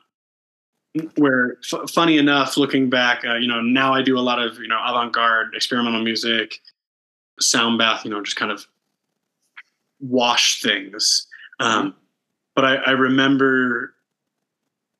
[1.15, 4.59] Where, f- funny enough, looking back, uh, you know, now I do a lot of
[4.59, 6.59] you know avant-garde experimental music,
[7.39, 8.67] sound bath, you know, just kind of
[9.99, 11.25] wash things.
[11.59, 11.95] Um,
[12.55, 13.93] but I, I remember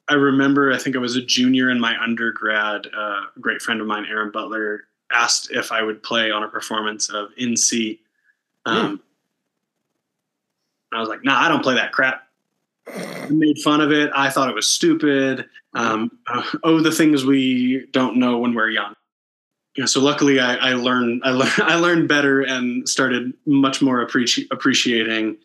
[0.10, 2.88] I remember, I think I was a junior in my undergrad.
[2.94, 4.82] Uh, a great friend of mine, Aaron Butler,
[5.14, 8.02] asked if I would play on a performance of In C.
[8.66, 9.02] Um,
[10.92, 12.28] I was like, nah, I don't play that crap.
[12.88, 14.12] I made fun of it.
[14.14, 15.46] I thought it was stupid.
[15.74, 18.94] Um, uh, oh, the things we don't know when we're young.
[19.76, 24.06] Yeah, so luckily, I, I learned I, learned I learned better and started much more
[24.06, 25.38] appreci- appreciating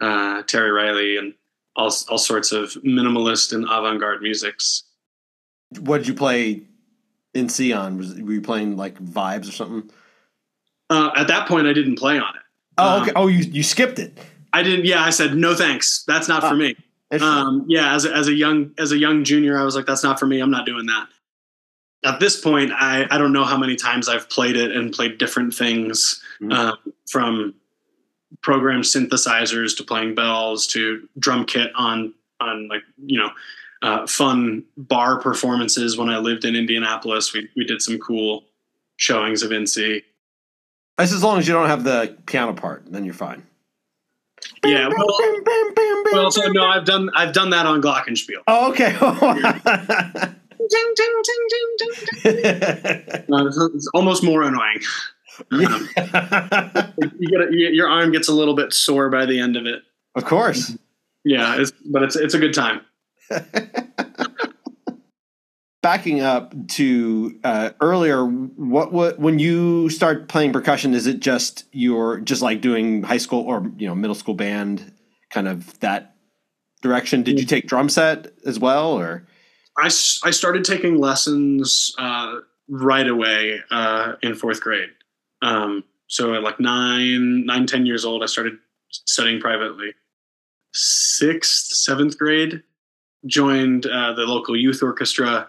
[0.00, 1.34] uh, Terry Riley and
[1.74, 4.84] all all sorts of minimalist and avant garde musics.
[5.80, 6.62] What did you play
[7.34, 7.98] in C on?
[7.98, 9.90] Was were you playing like vibes or something?
[10.90, 12.42] Uh, at that point, I didn't play on it.
[12.78, 13.10] Oh, okay.
[13.10, 14.18] Um, oh, you you skipped it.
[14.52, 14.84] I didn't.
[14.84, 16.04] Yeah, I said no, thanks.
[16.06, 16.76] That's not ah, for me.
[17.20, 20.02] Um, yeah, as a, as a young as a young junior, I was like, that's
[20.02, 20.40] not for me.
[20.40, 21.08] I'm not doing that.
[22.04, 25.18] At this point, I I don't know how many times I've played it and played
[25.18, 26.52] different things mm-hmm.
[26.52, 26.76] uh,
[27.10, 27.54] from
[28.40, 33.30] programmed synthesizers to playing bells to drum kit on on like you know
[33.82, 37.32] uh, fun bar performances when I lived in Indianapolis.
[37.32, 38.44] We we did some cool
[38.96, 40.02] showings of In C.
[40.98, 43.44] That's as long as you don't have the piano part, then you're fine.
[44.64, 44.88] Yeah.
[44.88, 45.06] Well,
[46.12, 48.42] well so no, I've done I've done that on Glockenspiel.
[48.46, 48.92] Oh, okay.
[50.70, 51.76] Ding, ding, ding, ding,
[52.22, 52.44] ding, ding.
[53.34, 54.78] Uh, it's, it's almost more annoying.
[55.50, 55.88] Um,
[57.18, 59.66] you get a, you- your arm gets a little bit sore by the end of
[59.66, 59.82] it.
[60.14, 60.76] of course.
[61.24, 62.80] Yeah, it's, but it's it's a good time.
[65.82, 71.64] Backing up to uh, earlier, what what when you start playing percussion, is it just
[71.72, 74.92] you're just like doing high school or you know middle school band,
[75.30, 76.14] kind of that
[76.82, 77.24] direction?
[77.24, 79.26] Did you take drum set as well, or
[79.76, 82.36] I, I started taking lessons uh,
[82.68, 84.90] right away uh, in fourth grade.
[85.40, 88.54] Um, so at like nine, nine, ten years old, I started
[88.90, 89.94] studying privately.
[90.74, 92.62] Sixth, seventh grade,
[93.26, 95.48] joined uh, the local youth orchestra,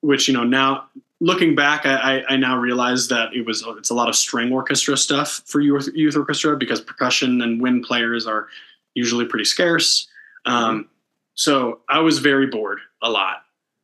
[0.00, 0.88] which you know now
[1.20, 4.52] looking back, I, I, I now realize that it was it's a lot of string
[4.52, 8.48] orchestra stuff for youth youth orchestra because percussion and wind players are
[8.94, 10.08] usually pretty scarce.
[10.44, 10.88] Um,
[11.34, 13.42] so I was very bored a lot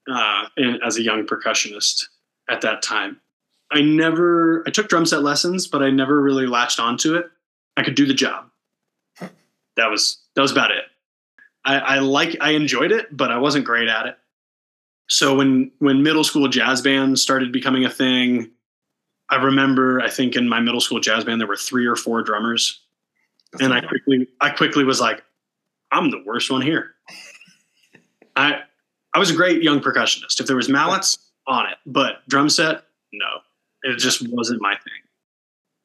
[0.09, 2.05] uh, in, as a young percussionist
[2.49, 3.21] at that time.
[3.73, 7.31] I never I took drum set lessons, but I never really latched onto it.
[7.77, 8.47] I could do the job.
[9.77, 10.85] That was that was about it.
[11.65, 14.17] I, I like I enjoyed it, but I wasn't great at it.
[15.09, 18.51] So when when middle school jazz bands started becoming a thing,
[19.29, 22.23] I remember I think in my middle school jazz band there were three or four
[22.23, 22.81] drummers,
[23.61, 25.23] and I quickly I quickly was like,
[25.93, 26.95] I'm the worst one here.
[28.37, 28.61] I
[29.13, 30.41] I was a great young percussionist.
[30.41, 33.41] If there was mallets on it, but drum set, no,
[33.83, 35.10] it just wasn't my thing.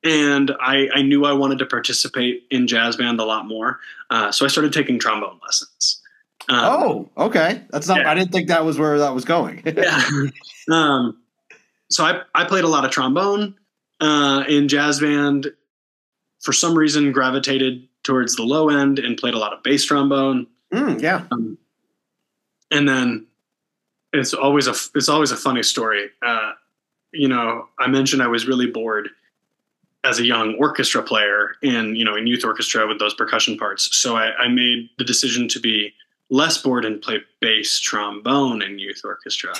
[0.05, 3.79] And I, I knew I wanted to participate in jazz band a lot more,
[4.11, 6.01] uh, so I started taking trombone lessons.
[6.47, 7.63] Um, oh, okay.
[7.71, 7.97] That's not.
[7.97, 8.11] Yeah.
[8.11, 9.63] I didn't think that was where that was going.
[9.65, 10.03] yeah.
[10.71, 11.17] um,
[11.89, 13.55] so I, I played a lot of trombone
[13.99, 15.51] uh, in jazz band.
[16.41, 20.45] For some reason, gravitated towards the low end and played a lot of bass trombone.
[20.71, 21.25] Mm, yeah.
[21.31, 21.57] Um,
[22.69, 23.25] and then
[24.13, 26.09] it's always a it's always a funny story.
[26.23, 26.51] Uh,
[27.11, 29.09] you know, I mentioned I was really bored
[30.05, 33.95] as a young orchestra player in you know in youth orchestra with those percussion parts.
[33.95, 35.93] So I, I made the decision to be
[36.29, 39.53] less bored and play bass trombone in youth orchestra.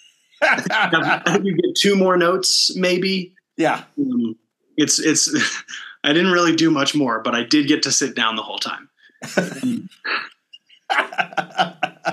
[0.42, 3.34] I think you get two more notes, maybe.
[3.56, 3.84] yeah.
[3.98, 4.36] Um,
[4.76, 5.32] it's it's.
[6.04, 8.58] I didn't really do much more, but I did get to sit down the whole
[8.58, 8.88] time.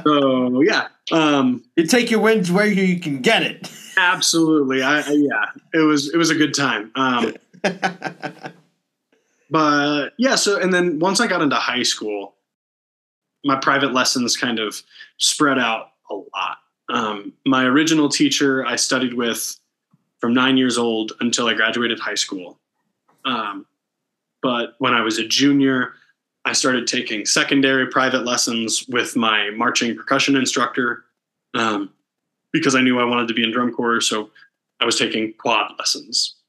[0.04, 3.69] So yeah, um, you take your wins where you can get it.
[3.97, 4.82] absolutely.
[4.84, 6.91] I, I yeah, it was it was a good time.
[6.95, 7.34] Um,
[9.50, 12.36] but yeah, so and then once I got into high school,
[13.43, 14.82] my private lessons kind of
[15.17, 16.58] spread out a lot.
[16.89, 19.60] Um, my original teacher I studied with
[20.19, 22.60] from nine years old until I graduated high school.
[23.26, 23.65] Um,
[24.41, 25.93] but when I was a junior,
[26.45, 31.04] I started taking secondary private lessons with my marching percussion instructor
[31.54, 31.91] um,
[32.52, 34.02] because I knew I wanted to be in drum corps.
[34.02, 34.32] So
[34.80, 36.39] I was taking quad lessons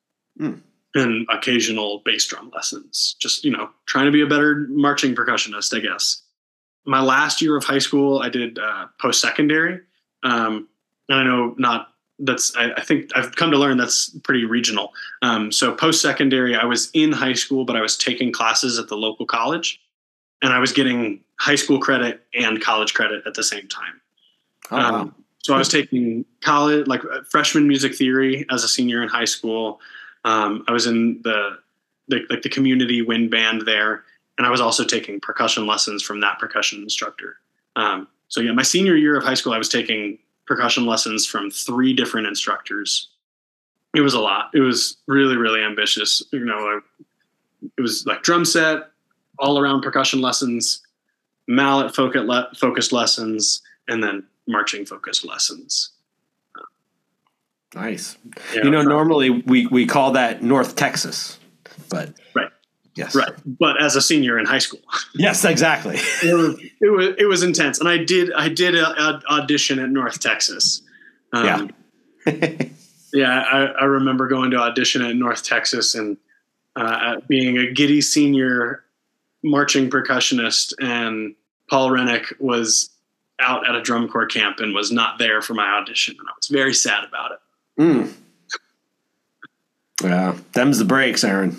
[0.40, 0.54] Hmm.
[0.94, 5.76] And occasional bass drum lessons, just, you know, trying to be a better marching percussionist,
[5.76, 6.22] I guess.
[6.84, 9.80] My last year of high school, I did uh, post secondary.
[10.22, 10.68] Um,
[11.08, 14.92] and I know not that's, I, I think I've come to learn that's pretty regional.
[15.22, 18.88] Um, so post secondary, I was in high school, but I was taking classes at
[18.88, 19.80] the local college
[20.42, 24.00] and I was getting high school credit and college credit at the same time.
[24.70, 24.94] Oh, wow.
[24.94, 29.08] Um, so I was taking college, like uh, freshman music theory as a senior in
[29.08, 29.80] high school.
[30.24, 31.58] Um, I was in the,
[32.08, 34.04] the like the community wind band there,
[34.38, 37.36] and I was also taking percussion lessons from that percussion instructor.
[37.76, 41.50] Um, so yeah, my senior year of high school, I was taking percussion lessons from
[41.50, 43.08] three different instructors.
[43.94, 44.50] It was a lot.
[44.54, 46.22] It was really really ambitious.
[46.32, 46.80] You know, I,
[47.76, 48.90] it was like drum set,
[49.38, 50.82] all around percussion lessons,
[51.46, 52.22] mallet focus
[52.56, 55.90] focused lessons, and then marching focused lessons.
[57.74, 58.16] Nice.
[58.54, 61.38] Yeah, You know, normally we, we call that North Texas,
[61.88, 62.48] but Right.
[62.96, 63.14] Yes.
[63.14, 63.32] right.
[63.46, 64.80] But as a senior in high school,
[65.14, 65.96] Yes, exactly.
[66.22, 69.78] it was it was, it was intense, and I did I did a, a audition
[69.78, 70.82] at North Texas.
[71.32, 71.70] Um,
[73.12, 76.16] yeah, I, I remember going to audition at North Texas and
[76.76, 78.84] uh, being a giddy senior
[79.42, 81.34] marching percussionist, and
[81.68, 82.90] Paul Rennick was
[83.40, 86.32] out at a drum corps camp and was not there for my audition, and I
[86.36, 87.38] was very sad about it.
[87.80, 88.12] Mm.
[90.02, 91.56] Yeah, them's the breaks, Arin.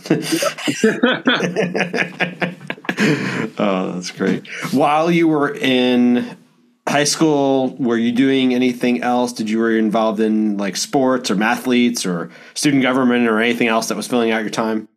[3.60, 4.48] oh, that's great.
[4.72, 6.38] While you were in
[6.88, 9.34] high school, were you doing anything else?
[9.34, 13.68] Did you were you involved in like sports or mathletes or student government or anything
[13.68, 14.88] else that was filling out your time?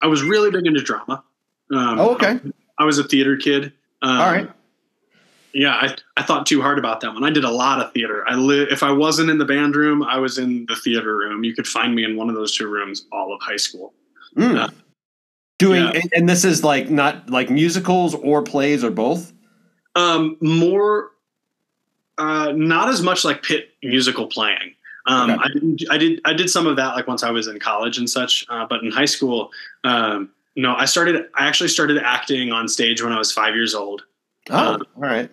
[0.00, 1.24] I was really big into drama.
[1.70, 2.40] Um, oh, okay.
[2.78, 3.72] I, I, was a theater kid.
[4.02, 4.50] Um, All right.
[5.54, 7.22] Yeah, I, I thought too hard about that one.
[7.22, 8.24] I did a lot of theater.
[8.26, 11.44] I li- if I wasn't in the band room, I was in the theater room.
[11.44, 13.94] You could find me in one of those two rooms all of high school.
[14.36, 14.58] Mm.
[14.58, 14.68] Uh,
[15.58, 16.00] Doing yeah.
[16.12, 19.32] and this is like not like musicals or plays or both.
[19.94, 21.10] Um, more,
[22.18, 24.74] uh, not as much like pit musical playing.
[25.06, 25.40] Um, okay.
[25.44, 27.98] I, did, I did I did some of that like once I was in college
[27.98, 29.52] and such, uh, but in high school,
[29.84, 31.26] um, no, I started.
[31.34, 34.02] I actually started acting on stage when I was five years old.
[34.50, 35.30] Oh, um, all right.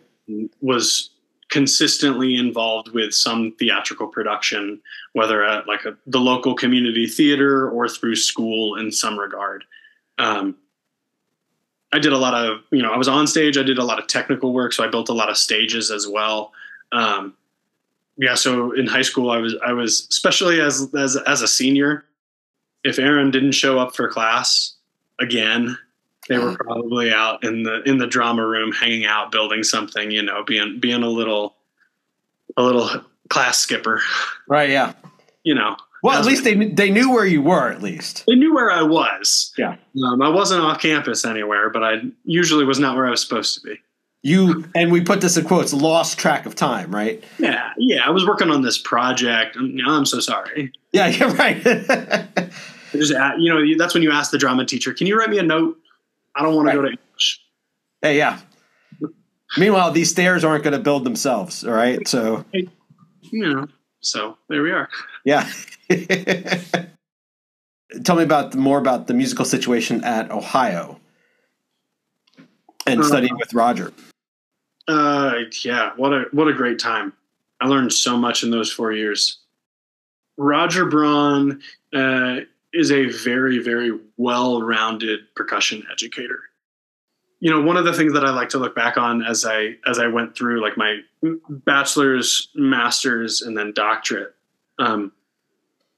[0.61, 1.09] Was
[1.49, 4.79] consistently involved with some theatrical production,
[5.13, 9.65] whether at like a, the local community theater or through school in some regard.
[10.17, 10.55] Um,
[11.93, 13.57] I did a lot of, you know, I was on stage.
[13.57, 16.07] I did a lot of technical work, so I built a lot of stages as
[16.07, 16.53] well.
[16.93, 17.35] Um,
[18.17, 22.05] yeah, so in high school, I was, I was, especially as as as a senior,
[22.83, 24.75] if Arin didn't show up for class
[25.19, 25.77] again,
[26.29, 30.11] they were probably out in the in the drama room, hanging out, building something.
[30.11, 31.55] You know, being being a little
[32.57, 32.89] a little
[33.29, 34.01] class skipper.
[34.47, 34.69] Right.
[34.69, 34.93] Yeah.
[35.43, 37.69] You know, well, at least they they knew where you were.
[37.69, 39.53] At least they knew where I was.
[39.57, 43.21] Yeah, um, I wasn't off campus anywhere, but I usually was not where I was
[43.21, 43.79] supposed to be.
[44.23, 45.73] You and we put this in quotes.
[45.73, 47.23] Lost track of time, right?
[47.37, 48.05] Yeah, yeah.
[48.05, 49.55] I was working on this project.
[49.57, 50.71] I'm, I'm so sorry.
[50.91, 51.61] Yeah, you're right.
[52.91, 55.43] just you know that's when you ask the drama teacher, "Can you write me a
[55.43, 55.77] note?
[56.35, 56.73] I don't want right.
[56.73, 57.41] to go to English."
[58.01, 58.39] Hey, yeah.
[59.57, 61.65] Meanwhile, these stairs aren't going to build themselves.
[61.65, 62.69] All right, so you
[63.31, 63.67] know.
[64.01, 64.89] So there we are.
[65.25, 65.47] Yeah.
[68.03, 70.99] Tell me about more about the musical situation at Ohio
[72.87, 73.93] and uh, studying with Roger.
[74.87, 77.13] Uh, yeah, what a what a great time!
[77.59, 79.39] I learned so much in those four years.
[80.37, 81.61] Roger Braun
[81.93, 82.39] uh,
[82.73, 86.39] is a very very well rounded percussion educator.
[87.39, 89.75] You know, one of the things that I like to look back on as I
[89.87, 90.99] as I went through like my
[91.49, 94.35] bachelor's, master's, and then doctorate.
[94.79, 95.11] Um,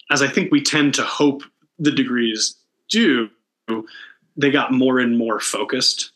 [0.09, 1.43] as I think we tend to hope
[1.79, 2.55] the degrees
[2.89, 3.29] do,
[4.37, 6.11] they got more and more focused.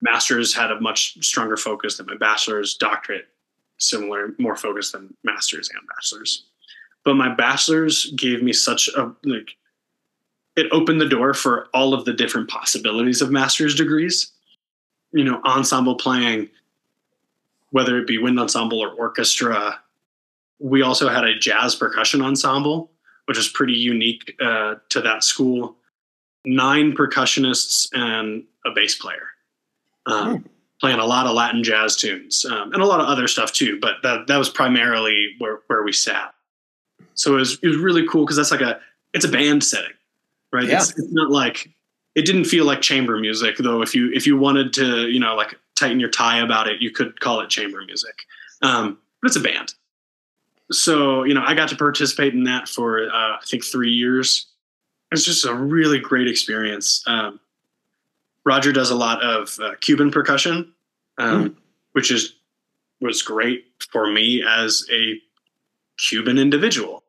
[0.00, 3.26] Masters had a much stronger focus than my bachelor's, doctorate,
[3.78, 6.44] similar, more focused than masters and bachelor's.
[7.04, 9.56] But my bachelor's gave me such a like
[10.56, 14.32] it opened the door for all of the different possibilities of master's degrees.
[15.12, 16.48] You know, ensemble playing,
[17.70, 19.80] whether it be wind ensemble or orchestra.
[20.58, 22.90] We also had a jazz percussion ensemble,
[23.26, 25.76] which was pretty unique uh, to that school.
[26.44, 29.28] Nine percussionists and a bass player,
[30.06, 30.46] um, hmm.
[30.80, 33.78] playing a lot of Latin jazz tunes um, and a lot of other stuff too.
[33.80, 36.34] But that that was primarily where where we sat.
[37.14, 38.80] So it was it was really cool because that's like a
[39.12, 39.92] it's a band setting,
[40.52, 40.66] right?
[40.66, 40.78] Yeah.
[40.78, 41.70] It's, it's not like
[42.14, 43.82] it didn't feel like chamber music though.
[43.82, 46.90] If you if you wanted to you know like tighten your tie about it, you
[46.90, 48.14] could call it chamber music.
[48.62, 49.74] Um, but it's a band
[50.72, 54.46] so you know i got to participate in that for uh, i think three years
[55.10, 57.38] it's just a really great experience um,
[58.44, 60.72] roger does a lot of uh, cuban percussion
[61.18, 61.56] um, mm.
[61.92, 62.34] which is
[63.00, 65.20] was great for me as a
[65.98, 67.01] cuban individual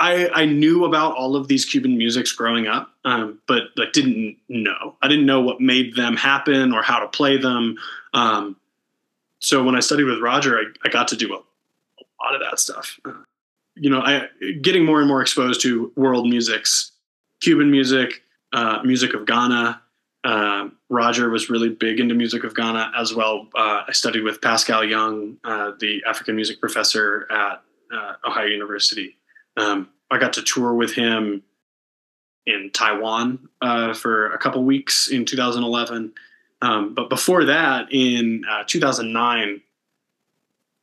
[0.00, 4.38] I, I knew about all of these Cuban musics growing up, um, but like didn't
[4.48, 4.96] know.
[5.02, 7.76] I didn't know what made them happen or how to play them.
[8.14, 8.56] Um,
[9.40, 11.38] so when I studied with Roger, I, I got to do a
[12.24, 12.98] lot of that stuff.
[13.76, 14.28] You know, I
[14.62, 16.92] getting more and more exposed to world musics,
[17.40, 18.22] Cuban music,
[18.54, 19.82] uh, music of Ghana.
[20.24, 23.48] Uh, Roger was really big into music of Ghana as well.
[23.54, 29.16] Uh, I studied with Paschal Younge, uh, the African music professor at uh, Ohio University.
[29.56, 31.42] Um, I got to tour with him
[32.46, 36.12] in Taiwan uh, for a couple weeks in 2011.
[36.62, 39.60] Um, but before that, in 2009,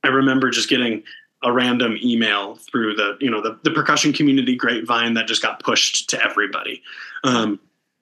[0.04, 1.04] I remember just getting
[1.44, 5.62] a random email through the you know the, the percussion community grapevine that just got
[5.62, 6.82] pushed to everybody.
[7.24, 7.60] Um,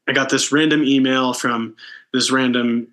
[0.07, 1.75] i got this random email from
[2.13, 2.87] this random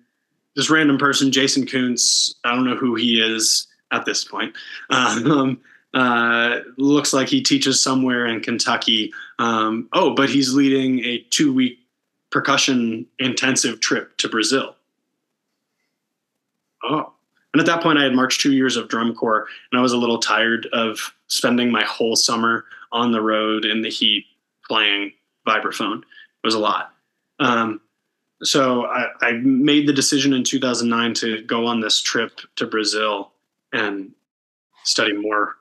[0.55, 2.35] this random person jason Koontz.
[2.43, 4.55] I don't know who he is at this point.
[4.89, 5.61] Um,
[5.93, 11.53] uh, looks like he teaches somewhere in kentucky um, oh but he's leading a two
[11.53, 11.79] week
[12.29, 14.75] percussion intensive trip to brazil
[16.83, 17.13] oh
[17.53, 19.93] and at that point, I had marched two years of drum corps, and I was
[19.93, 24.25] a little tired of spending my whole summer on the road in the heat
[24.67, 25.13] playing
[25.47, 25.99] vibraphone.
[25.99, 26.93] It was a lot.
[27.39, 27.79] Um,
[28.41, 33.31] so I, I made the decision in 2009 to go on this trip to Brazil
[33.71, 34.11] and
[34.83, 35.55] study more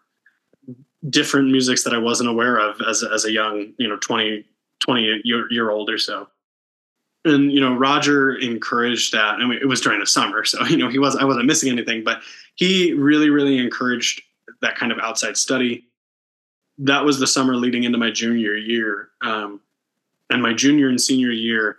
[1.09, 4.45] different musics that I wasn't aware of as, as a young, you know, 20,
[4.81, 6.29] 20 year, year old or so.
[7.25, 9.39] And, you know, Roger encouraged that.
[9.39, 10.45] Mean, it was during the summer.
[10.45, 12.23] So, you know, he was, I wasn't missing anything, but
[12.55, 14.23] he really, really encouraged
[14.61, 15.87] that kind of outside study.
[16.79, 19.09] That was the summer leading into my junior year.
[19.23, 19.61] Um,
[20.31, 21.79] and my junior and senior year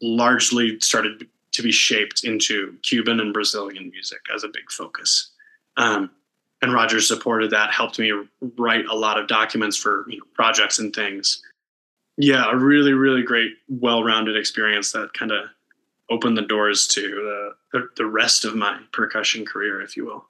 [0.00, 5.30] largely started to be shaped into Cuban and Brazilian music as a big focus.
[5.76, 6.10] Um,
[6.62, 8.12] and Rogers supported that, helped me
[8.56, 11.42] write a lot of documents for you know, projects and things.
[12.16, 15.46] Yeah, a really, really great, well-rounded experience that kind of
[16.08, 20.24] opened the doors to the, the, rest of my percussion career, if you will.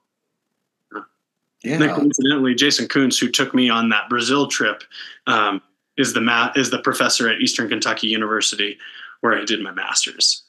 [1.63, 1.75] Yeah.
[1.75, 4.83] And then coincidentally, Jason Koontz, who took me on that Brazil trip,
[5.27, 5.61] um,
[5.97, 8.79] is the ma- is the professor at Eastern Kentucky University,
[9.21, 10.43] where I did my master's.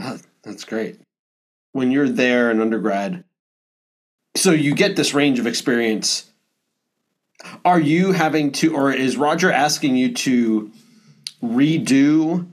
[0.00, 1.00] Oh, that's great.
[1.72, 3.24] When you're there in undergrad,
[4.36, 6.30] so you get this range of experience.
[7.64, 10.70] Are you having to, or is Roger asking you to
[11.42, 12.46] redo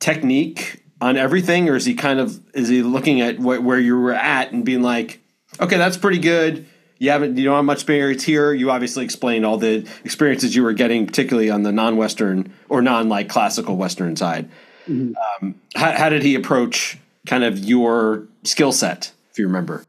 [0.00, 3.98] technique on everything, or is he kind of is he looking at wh- where you
[3.98, 5.20] were at and being like,
[5.60, 6.66] okay, that's pretty good.
[6.98, 8.52] You haven't, you don't have much experience here.
[8.52, 13.28] You obviously explained all the experiences you were getting, particularly on the non-Western or non-like
[13.28, 14.48] classical Western side.
[14.88, 15.14] Mm-hmm.
[15.44, 19.84] Um, how, how did he approach kind of your skill set, if you remember?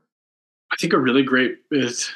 [0.71, 2.11] I think a really great is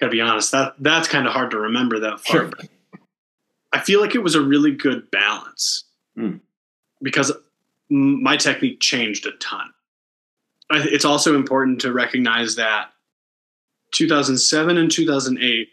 [0.00, 2.36] gotta be honest, that that's kind of hard to remember that far.
[2.36, 2.50] Sure.
[3.72, 5.84] I feel like it was a really good balance
[6.16, 6.40] mm.
[7.02, 7.30] because
[7.88, 9.72] my technique changed a ton.
[10.70, 12.92] It's also important to recognize that
[13.92, 15.68] 2007 and 2008,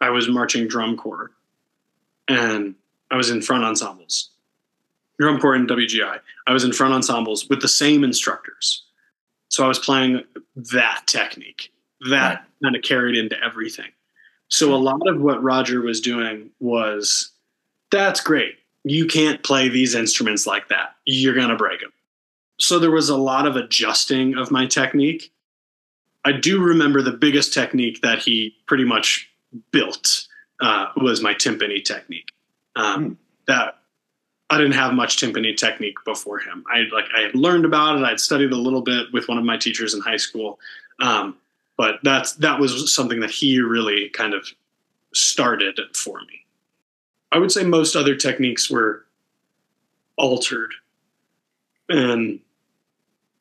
[0.00, 1.30] I was marching drum corps
[2.28, 2.74] and
[3.10, 4.30] I was in front ensembles,
[5.18, 6.18] drum corps and WGI.
[6.46, 8.85] I was in front ensembles with the same instructors.
[9.56, 10.22] So I was playing
[10.54, 11.72] that technique
[12.10, 12.38] that right.
[12.62, 13.90] kind of carried into everything.
[14.48, 17.30] So a lot of what Roger was doing was
[17.90, 18.56] that's great.
[18.84, 20.96] You can't play these instruments like that.
[21.06, 21.94] You're going to break them.
[22.60, 25.32] So there was a lot of adjusting of my technique.
[26.26, 29.26] I do remember the biggest technique that he pretty much
[29.70, 30.26] built
[30.60, 32.28] uh, was my timpani technique.
[32.74, 33.16] Um, mm.
[33.46, 33.78] That
[34.48, 36.64] I didn't have much timpani technique before him.
[36.72, 38.04] I like I had learned about it.
[38.04, 40.60] I'd studied a little bit with one of my teachers in high school,
[41.00, 41.36] um,
[41.76, 44.46] but that's that was something that he really kind of
[45.12, 46.44] started for me.
[47.32, 49.04] I would say most other techniques were
[50.16, 50.72] altered,
[51.88, 52.38] and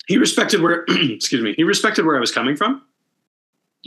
[0.07, 2.81] he respected where excuse me he respected where I was coming from,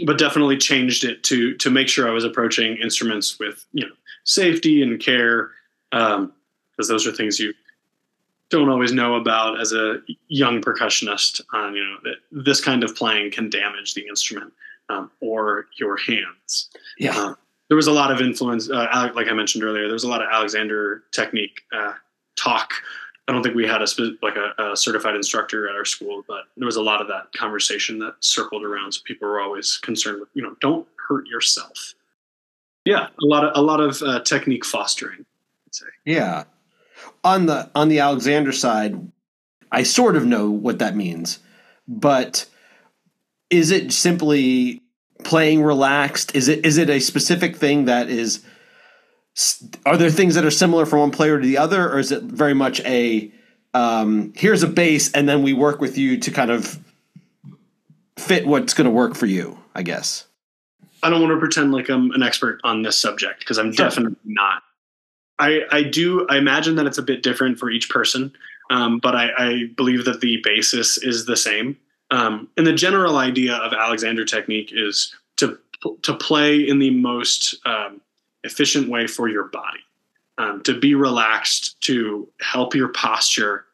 [0.06, 3.94] but definitely changed it to to make sure I was approaching instruments with you know
[4.22, 5.50] safety and care.
[5.90, 6.32] Um,
[6.78, 7.52] because those are things you
[8.50, 9.96] don't always know about as a
[10.28, 11.42] young percussionist.
[11.52, 14.52] On you know that this kind of playing can damage the instrument
[14.88, 16.70] um, or your hands.
[16.98, 17.18] Yeah.
[17.18, 17.34] Uh,
[17.68, 19.82] there was a lot of influence, uh, like I mentioned earlier.
[19.82, 21.92] There was a lot of Alexander technique uh,
[22.34, 22.72] talk.
[23.26, 23.86] I don't think we had a
[24.22, 27.30] like a, a, certified instructor at our school, but there was a lot of that
[27.36, 28.92] conversation that circled around.
[28.92, 31.94] So people were always concerned with, you know, don't hurt yourself.
[32.86, 35.26] Yeah, a lot of a lot of uh, technique fostering.
[35.66, 35.86] I'd say.
[36.06, 36.44] Yeah,
[37.24, 39.10] on the on the Alexander side,
[39.70, 41.38] I sort of know what that means,
[41.86, 42.46] but
[43.50, 44.82] is it simply
[45.24, 46.34] playing relaxed?
[46.34, 48.44] Is it is it a specific thing that is?
[49.86, 52.22] Are there things that are similar from one player to the other, or is it
[52.22, 53.32] very much a
[53.74, 56.78] um, here's a base and then we work with you to kind of
[58.16, 59.58] fit what's going to work for you?
[59.74, 60.26] I guess.
[61.02, 63.86] I don't want to pretend like I'm an expert on this subject because I'm sure.
[63.86, 64.62] definitely not.
[65.38, 68.32] I, I do I imagine that it's a bit different for each person,
[68.70, 71.76] um, but I, I, believe that the basis is the same.
[72.10, 75.58] Um, and the general idea of Alexander technique is to
[76.02, 78.00] to play in the most um,
[78.42, 79.80] efficient way for your body,
[80.38, 83.64] um, to be relaxed, to help your posture.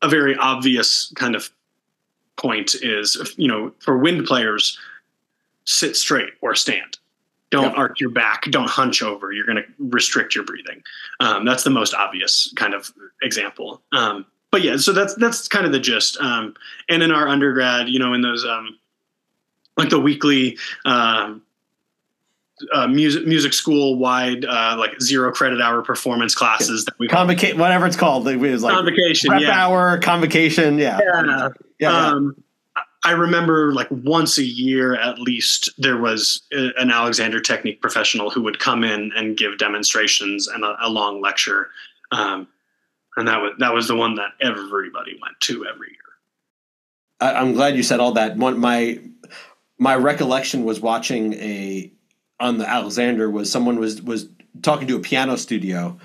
[0.00, 1.50] A very obvious kind of
[2.36, 4.78] point is, you know, for wind players,
[5.64, 6.97] sit straight or stand
[7.50, 7.78] don't yep.
[7.78, 8.44] arc your back.
[8.50, 9.32] Don't hunch over.
[9.32, 10.82] You're going to restrict your breathing.
[11.20, 12.92] Um, that's the most obvious kind of
[13.22, 13.82] example.
[13.92, 16.18] Um, but yeah so that's that's kind of the gist.
[16.20, 16.54] Um,
[16.88, 18.78] and in our undergrad you know in those um,
[19.76, 21.42] like the weekly um,
[22.72, 27.58] uh, music music school wide uh, like zero credit hour performance classes that we convocation
[27.58, 29.50] whatever it's called it was like convocation prep yeah.
[29.50, 30.98] hour convocation yeah.
[30.98, 32.20] Yeah, yeah, yeah.
[33.04, 38.30] I remember like once a year at least there was a, an Alexander Technique professional
[38.30, 41.70] who would come in and give demonstrations and a, a long lecture.
[42.10, 42.48] Um,
[43.16, 45.98] and that was that was the one that everybody went to every year.
[47.20, 48.36] I, am glad you said all that.
[48.36, 49.00] One, my
[49.78, 51.92] my recollection was watching a
[52.40, 54.28] on the Alexander was someone was was
[54.62, 55.98] talking to a piano studio,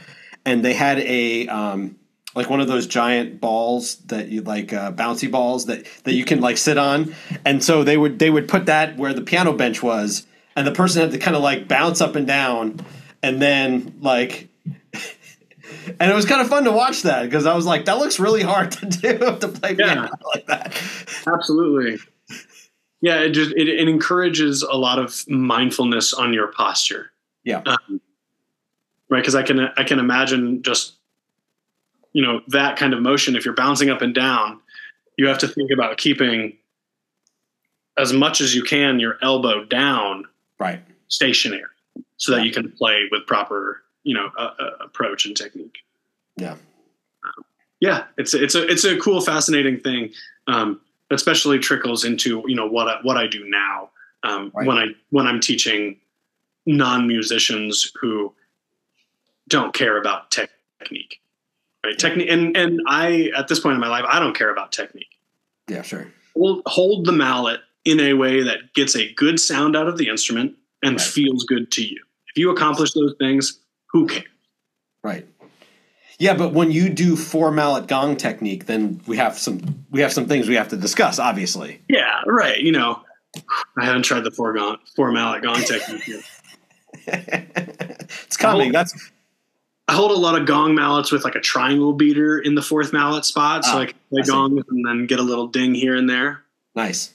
[0.46, 1.98] and they had a um,
[2.36, 6.26] like one of those giant balls that you like uh, bouncy balls that that you
[6.26, 7.16] can like sit on,
[7.46, 10.26] and so they would they would put that where the piano bench was,
[10.56, 12.80] and the person had to kind of like bounce up and down,
[13.22, 14.50] and then like.
[16.00, 18.20] and it was kind of fun to watch that because I was like, "That looks
[18.20, 20.82] really hard to do to play piano like that."
[21.26, 22.00] Absolutely,
[23.02, 23.22] yeah.
[23.22, 27.12] It just it, it, encourages a lot of mindfulness on your posture.
[27.44, 28.02] Yeah, um,
[29.10, 29.20] right.
[29.20, 30.96] Because I can I can imagine just
[32.14, 34.60] you know that kind of motion if you're bouncing up and down
[35.18, 36.58] you have to think about keeping
[37.98, 40.26] as much as you can your elbow down
[40.60, 40.82] right.
[41.08, 41.64] stationary
[42.18, 45.78] so that you can play with proper you know uh, uh, approach and technique.
[46.38, 46.54] Yeah.
[47.24, 47.46] Um,
[47.80, 50.12] yeah it's it's a it's a cool fascinating thing
[50.48, 53.90] um, especially trickles into you know what I, what I do now
[54.24, 54.68] um, right.
[54.68, 55.98] when I when I'm teaching
[56.66, 58.34] non musicians who
[59.48, 61.20] don't care about technique
[61.86, 61.98] right?
[61.98, 65.18] Technique, and and I at this point in my life, I don't care about technique.
[65.68, 66.08] Yeah, sure.
[66.36, 70.10] Hold hold the mallet in a way that gets a good sound out of the
[70.10, 71.02] instrument and right.
[71.02, 72.02] feels good to you.
[72.30, 74.28] If you accomplish those things, who cares?
[75.04, 75.28] Right.
[76.20, 80.14] Yeah, but when you do four mallet gong technique, then we have some we have
[80.14, 81.20] some things we have to discuss.
[81.20, 81.82] Obviously.
[81.90, 82.22] Yeah.
[82.26, 82.60] Right.
[82.60, 83.02] You know,
[83.78, 86.24] I haven't tried the four gong four mallet gong technique yet.
[88.26, 88.72] it's coming.
[88.72, 89.12] That's
[89.94, 92.94] I hold a lot of gong mallets with like a triangle beater in the fourth
[92.94, 95.96] mallet spot, so ah, I can play gongs and then get a little ding here
[95.96, 96.42] and there.
[96.74, 97.14] Nice.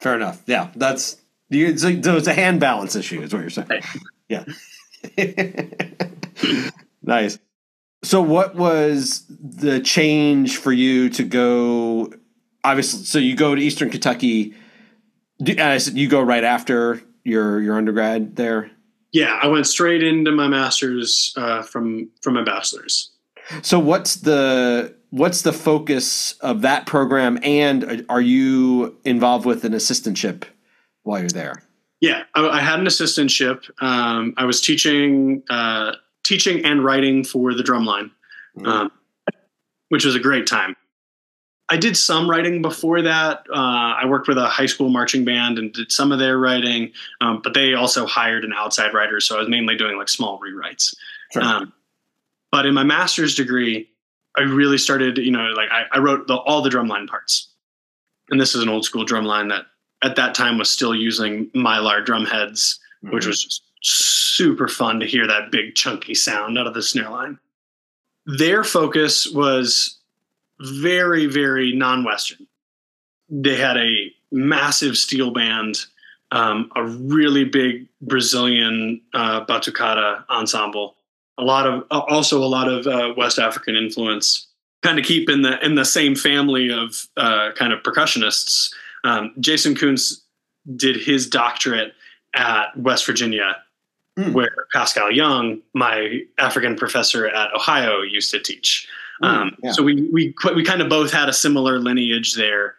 [0.00, 0.42] Fair enough.
[0.46, 1.18] Yeah, that's
[1.50, 3.68] it's a, it's a hand balance issue, is what you're saying.
[3.70, 3.84] Right.
[4.28, 4.44] Yeah.
[7.02, 7.38] nice.
[8.02, 12.12] So, what was the change for you to go?
[12.64, 14.54] Obviously, so you go to Eastern Kentucky.
[15.40, 18.71] Uh, you go right after your your undergrad there.
[19.12, 23.10] Yeah, I went straight into my master's uh, from from my bachelor's.
[23.62, 29.72] So what's the what's the focus of that program, and are you involved with an
[29.72, 30.44] assistantship
[31.02, 31.62] while you're there?
[32.00, 33.70] Yeah, I, I had an assistantship.
[33.82, 35.92] Um, I was teaching uh,
[36.24, 38.10] teaching and writing for the drumline,
[38.56, 38.66] mm-hmm.
[38.66, 38.92] um,
[39.90, 40.74] which was a great time.
[41.72, 43.46] I did some writing before that.
[43.48, 46.92] Uh, I worked with a high school marching band and did some of their writing,
[47.22, 50.38] um, but they also hired an outside writer, so I was mainly doing like small
[50.38, 50.94] rewrites.
[51.32, 51.42] Sure.
[51.42, 51.72] Um,
[52.50, 53.88] but in my master's degree,
[54.36, 57.48] I really started, you know, like I, I wrote the, all the drumline parts,
[58.28, 59.64] and this is an old school drumline that
[60.02, 63.14] at that time was still using mylar drum heads, mm-hmm.
[63.14, 67.38] which was super fun to hear that big chunky sound out of the snare line.
[68.26, 70.01] Their focus was
[70.62, 72.46] very, very non Western.
[73.28, 75.78] They had a massive steel band,
[76.30, 80.96] um, a really big Brazilian uh, batucada ensemble,
[81.38, 84.46] a lot of also a lot of uh, West African influence.
[84.82, 88.72] Kind of keep in the in the same family of uh, kind of percussionists.
[89.04, 90.22] Um, Jason Koontz
[90.76, 91.94] did his doctorate
[92.34, 93.56] at West Virginia,
[94.18, 94.32] mm.
[94.32, 98.88] where Paschal Younge, my African professor at Ohio, used to teach.
[99.22, 99.72] Um, yeah.
[99.72, 102.74] So we we we kind of both had a similar lineage there.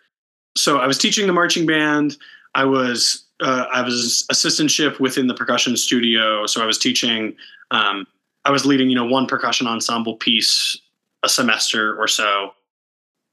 [0.57, 2.17] So I was teaching the marching band.
[2.55, 6.45] I was uh, I was assistantship within the percussion studio.
[6.45, 7.35] So I was teaching.
[7.71, 8.05] Um,
[8.45, 10.77] I was leading you know one percussion ensemble piece
[11.23, 12.53] a semester or so,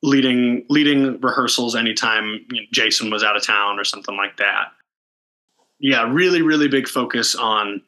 [0.02, 4.72] leading leading rehearsals anytime you know, Jason was out of town or something like that.
[5.80, 7.82] Yeah, really really big focus on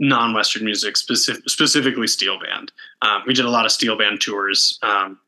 [0.00, 2.72] non-Western music, specific, specifically steel band.
[3.02, 4.78] Um, we did a lot of steel band tours.
[4.82, 5.20] Um,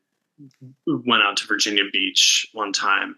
[0.87, 3.15] went out to Virginia Beach one time.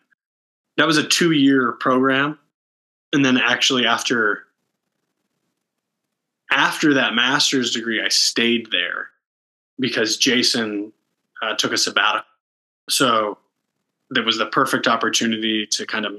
[0.78, 2.38] That was a two-year program,
[3.14, 4.44] and then actually after
[6.52, 9.08] after that master's degree, I stayed there
[9.80, 10.92] because Jason
[11.42, 12.28] uh, took a sabbatical.
[12.90, 13.38] So
[14.10, 16.14] there was the perfect opportunity to kind of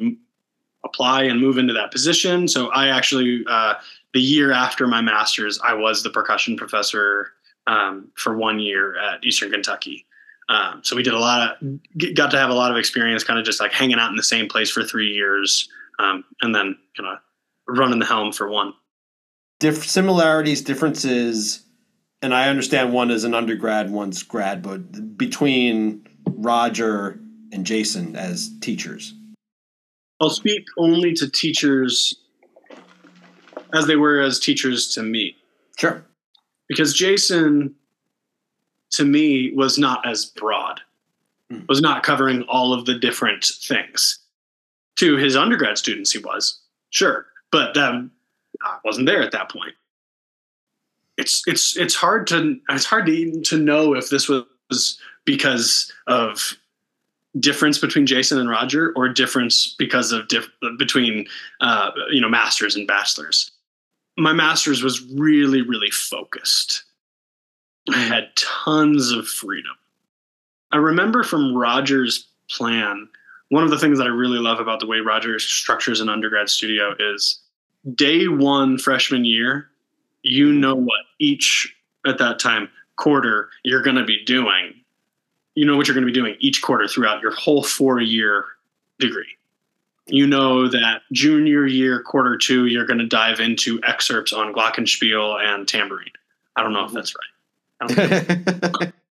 [0.84, 2.48] apply and move into that position.
[2.48, 3.74] So I actually uh,
[4.16, 7.32] the year after my master's, I was the percussion professor
[7.66, 10.06] um, for one year at Eastern Kentucky.
[10.48, 13.38] Um, so we did a lot of, got to have a lot of experience, kind
[13.38, 16.78] of just like hanging out in the same place for three years, um, and then
[16.96, 17.18] kind of
[17.68, 18.72] running the helm for one.
[19.60, 21.66] Diff- similarities, differences,
[22.22, 27.20] and I understand one is an undergrad, one's grad, but between Roger
[27.52, 29.12] and Jason as teachers.
[30.22, 32.18] I'll speak only to teachers
[33.74, 35.36] as they were as teachers to me.
[35.78, 36.04] Sure.
[36.68, 37.74] Because Jason,
[38.90, 40.80] to me was not as broad,
[41.50, 41.60] Hmm.
[41.68, 44.18] was not covering all of the different things.
[44.96, 46.58] To his undergrad students, he was
[46.90, 48.10] sure, but um,
[48.62, 49.74] I wasn't there at that point.
[51.18, 56.56] It's it's it's hard to it's hard to to know if this was because of
[57.38, 61.26] difference between Jason and Roger or difference because of diff- between
[61.60, 63.50] uh, you know masters and bachelors.
[64.16, 66.84] My masters was really really focused.
[67.88, 68.12] I mm-hmm.
[68.12, 69.72] had tons of freedom.
[70.72, 73.08] I remember from Roger's plan,
[73.50, 76.48] one of the things that I really love about the way Roger structures an undergrad
[76.48, 77.40] studio is
[77.94, 79.68] day one freshman year,
[80.22, 80.60] you mm-hmm.
[80.60, 81.74] know what each
[82.06, 84.74] at that time quarter you're going to be doing.
[85.54, 88.44] You know what you're going to be doing each quarter throughout your whole four year
[88.98, 89.35] degree.
[90.08, 95.40] You know that junior year, quarter two, you're going to dive into excerpts on glockenspiel
[95.44, 96.10] and tambourine.
[96.54, 97.90] I don't know if that's right.
[97.90, 98.92] I don't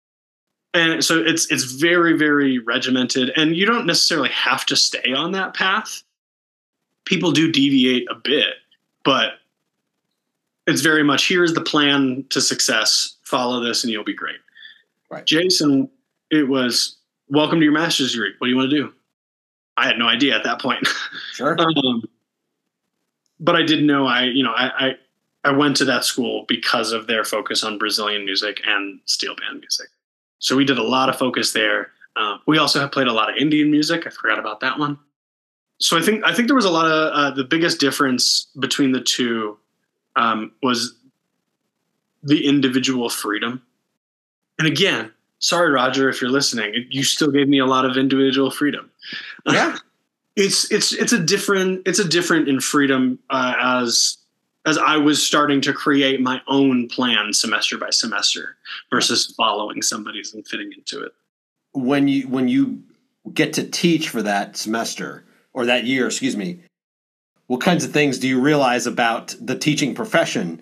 [0.74, 5.32] and so it's it's very very regimented and you don't necessarily have to stay on
[5.32, 6.04] that path
[7.06, 8.56] people do deviate a bit
[9.04, 9.34] but
[10.66, 14.38] it's very much here's the plan to success follow this and you'll be great
[15.10, 15.26] Right.
[15.26, 15.90] jason
[16.32, 16.98] it was
[17.30, 18.94] welcome to your master's degree what do you want to do
[19.78, 20.88] i had no idea at that point
[21.34, 21.56] sure.
[21.60, 22.04] um,
[23.44, 24.96] but I did know I, you know, I, I,
[25.44, 29.60] I went to that school because of their focus on Brazilian music and steel band
[29.60, 29.90] music.
[30.40, 31.92] So we did a lot of focus there.
[32.16, 34.08] Um, we also have played a lot of Indian music.
[34.08, 34.98] I forgot about that one.
[35.80, 38.94] So I think I think there was a lot of uh, the biggest difference between
[38.94, 39.58] the two
[40.16, 40.96] um, was
[42.22, 43.62] the individual freedom.
[44.58, 45.12] And again,
[45.44, 48.90] sorry, Roger, if you're listening, you still gave me a lot of individual freedom.
[49.46, 49.78] Yeah.
[50.36, 54.18] it's it's it's a different it's a different in freedom uh, as
[54.66, 58.56] as I was starting to create my own plan semester by semester
[58.90, 61.12] versus following somebody's and fitting into it.
[61.74, 62.82] when you when you
[63.34, 66.62] get to teach for that semester or that year, excuse me,
[67.48, 70.62] what kinds of things do you realize about the teaching profession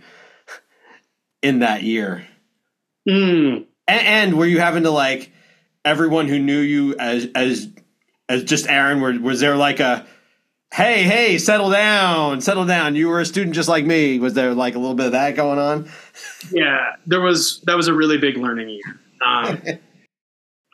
[1.41, 2.27] in that year?
[3.07, 5.32] Mm, And, and were you having to like
[5.84, 7.69] everyone who knew you as as
[8.29, 9.01] as just Arin?
[9.01, 10.05] Were, was there like a
[10.73, 12.95] hey hey settle down settle down?
[12.95, 14.19] You were a student just like me.
[14.19, 15.89] Was there like a little bit of that going on?
[16.51, 18.99] yeah, there was that was a really big learning year.
[19.25, 19.61] Um,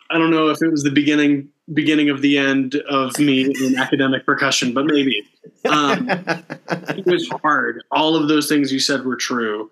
[0.10, 3.78] I don't know if it was the beginning beginning of the end of me in
[3.78, 5.24] academic percussion, but maybe.
[5.70, 7.84] Um, it was hard.
[7.92, 9.72] All of those things you said were true.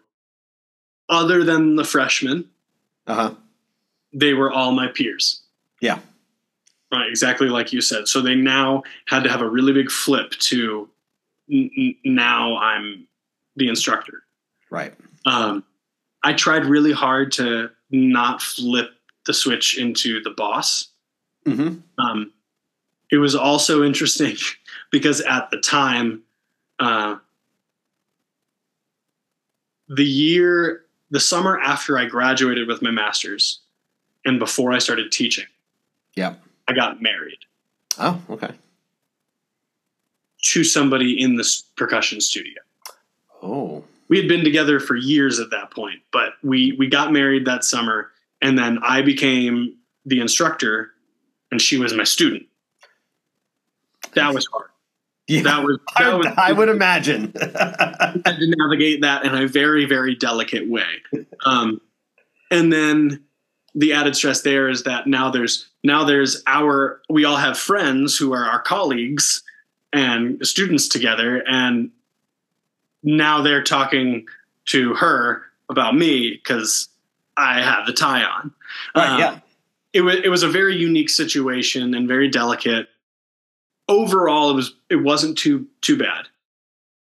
[1.08, 2.50] Other than the freshmen,
[3.08, 3.34] uh huh.
[4.14, 5.42] they were all my peers.
[5.82, 6.00] Yeah.
[6.92, 8.08] Right, exactly like you said.
[8.08, 10.90] So they now had to have a really big flip to
[11.52, 13.08] n- now I'm
[13.56, 14.24] the instructor.
[14.70, 14.94] Right.
[15.26, 15.64] Um,
[16.24, 18.90] I tried really hard to not flip
[19.26, 20.90] the switch into the boss.
[21.46, 21.80] Mm-hmm.
[22.04, 22.32] Um,
[23.12, 24.36] it was also interesting
[24.92, 26.24] because at the time,
[26.80, 27.18] uh,
[29.88, 33.60] the year, the summer after I graduated with my master's
[34.26, 35.46] and before I started teaching,
[36.16, 36.36] Yeah.
[36.68, 37.38] I got married
[38.00, 38.52] Oh, okay.
[40.52, 42.62] to somebody in this percussion studio.
[43.44, 47.46] Oh, We had been together for years at that point, but we we got married
[47.46, 49.76] that summer, and then I became
[50.06, 50.92] the instructor,
[51.52, 52.46] and she was my student.
[54.14, 54.70] That was hard.
[55.28, 55.42] Yeah.
[55.44, 57.34] That was I, that was I would imagine.
[57.40, 61.02] had to navigate that in a very very delicate way
[61.46, 61.82] um,
[62.52, 63.24] and then
[63.74, 68.18] the added stress there is that now there's now there's our we all have friends
[68.18, 69.44] who are our colleagues
[69.94, 71.92] and students together and
[73.04, 74.26] now they're talking
[74.66, 76.88] to her about me because
[77.38, 78.54] i have the tie on
[78.96, 79.10] right.
[79.10, 79.40] Um, yeah.
[79.94, 82.88] it was it was a very unique situation and very delicate.
[83.88, 86.26] Overall, it was it wasn't too too bad.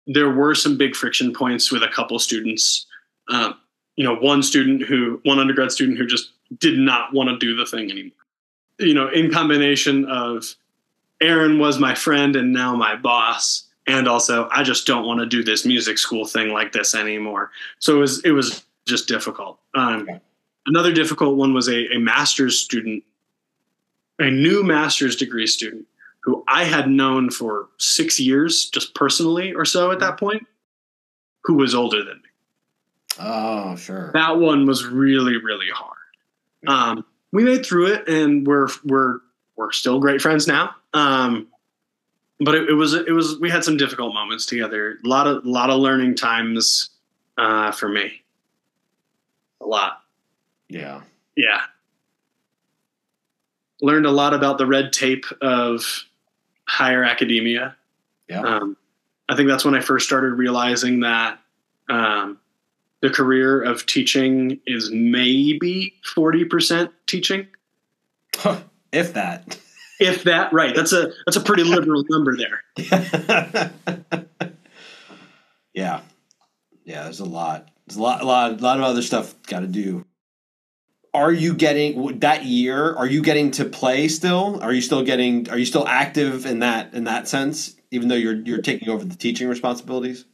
[0.07, 2.87] There were some big friction points with a couple students.
[3.29, 3.59] Um,
[3.97, 7.57] you know, one student who one undergrad student who just did not want to do
[7.57, 8.13] the thing anymore.
[8.79, 10.55] You know, in combination of
[11.23, 15.27] Arin was my friend and now my boss, and also I just don't want to
[15.27, 17.51] do this music school thing like this anymore.
[17.81, 19.59] So it was it was just difficult.
[19.75, 20.21] Um, Okay.
[20.67, 23.03] Another difficult one was a, a master's student,
[24.19, 25.87] a new master's degree student
[26.21, 30.47] who I had known for six years, just personally or so at that point,
[31.45, 32.29] who was older than me.
[33.21, 34.11] Oh, sure.
[34.13, 35.97] That one was really, really hard.
[36.67, 39.21] Um, we made through it, and we're we're
[39.57, 40.75] we're still great friends now.
[40.95, 41.49] Um,
[42.41, 44.99] but it, it was it was we had some difficult moments together.
[45.05, 46.91] A lot of a lot of learning times
[47.37, 48.23] uh, for me.
[49.61, 50.03] A lot.
[50.69, 51.03] Yeah.
[51.37, 51.63] Yeah.
[53.81, 56.05] Learned a lot about the red tape of
[56.69, 57.77] higher academia.
[58.29, 58.43] Yeah.
[58.43, 58.77] Um,
[59.29, 61.41] I think that's when I first started realizing that
[61.89, 62.39] um,
[63.01, 67.47] the career of teaching is maybe 40% teaching.
[68.93, 69.59] if that.
[70.01, 70.75] If that, right.
[70.77, 72.63] That's a that's a pretty liberal number there.
[75.75, 76.03] yeah.
[76.85, 77.71] Yeah, there's a lot.
[77.87, 80.05] There's a lot a lot a lot of other stuff got to do.
[81.19, 82.95] Are you getting that year?
[82.95, 84.61] Are you getting to play still?
[84.63, 88.15] Are you still getting are you still active in that in that sense even though
[88.15, 90.25] you're you're taking over the teaching responsibilities?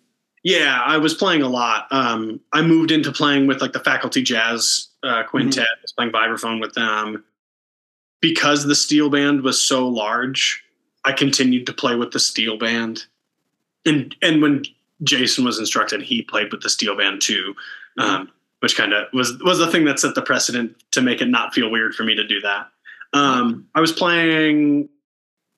[0.43, 1.87] Yeah, I was playing a lot.
[1.91, 5.65] Um, I moved into playing with like the faculty jazz uh, quintet.
[5.65, 7.25] I was playing vibraphone with them
[8.21, 10.63] because the steel band was so large.
[11.07, 13.07] I continued to play with the steel band,
[13.87, 14.65] and and when
[15.03, 17.55] Jason was instructed, he played with the steel band too,
[17.99, 18.31] um,
[18.65, 21.53] which kind of was was the thing that set the precedent to make it not
[21.53, 22.67] feel weird for me to do that.
[23.13, 24.89] Um, I was playing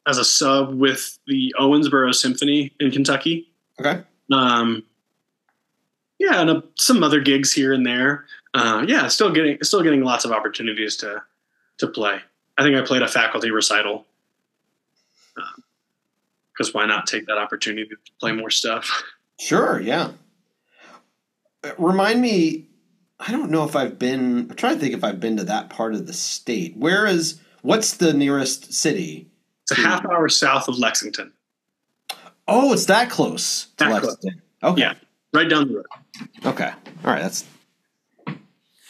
[0.08, 3.48] as a sub with the Owensboro Symphony in Kentucky.
[3.78, 4.02] Okay.
[4.32, 4.82] Um,
[6.18, 8.24] yeah, and uh, some other gigs here and there.
[8.54, 11.22] Uh, yeah, still getting still getting lots of opportunities to
[11.78, 12.18] to play.
[12.58, 14.04] I think I played a faculty recital
[16.52, 19.04] because why not take that opportunity to play more stuff?
[19.38, 20.12] Sure, yeah.
[21.62, 22.66] Uh, Remind me,
[23.18, 24.50] I don't know if I've been.
[24.50, 26.76] I'm trying to think if I've been to that part of the state.
[26.76, 27.40] Where is?
[27.62, 29.28] What's the nearest city?
[29.62, 31.32] It's a half hour south of Lexington,
[32.46, 34.04] Oh, it's that close to That close.
[34.12, 34.42] Lexington.
[34.62, 34.80] Okay.
[34.82, 34.94] Yeah.
[35.32, 35.86] right down the road.
[36.44, 36.70] Okay.
[37.04, 37.22] All right.
[37.22, 37.44] That's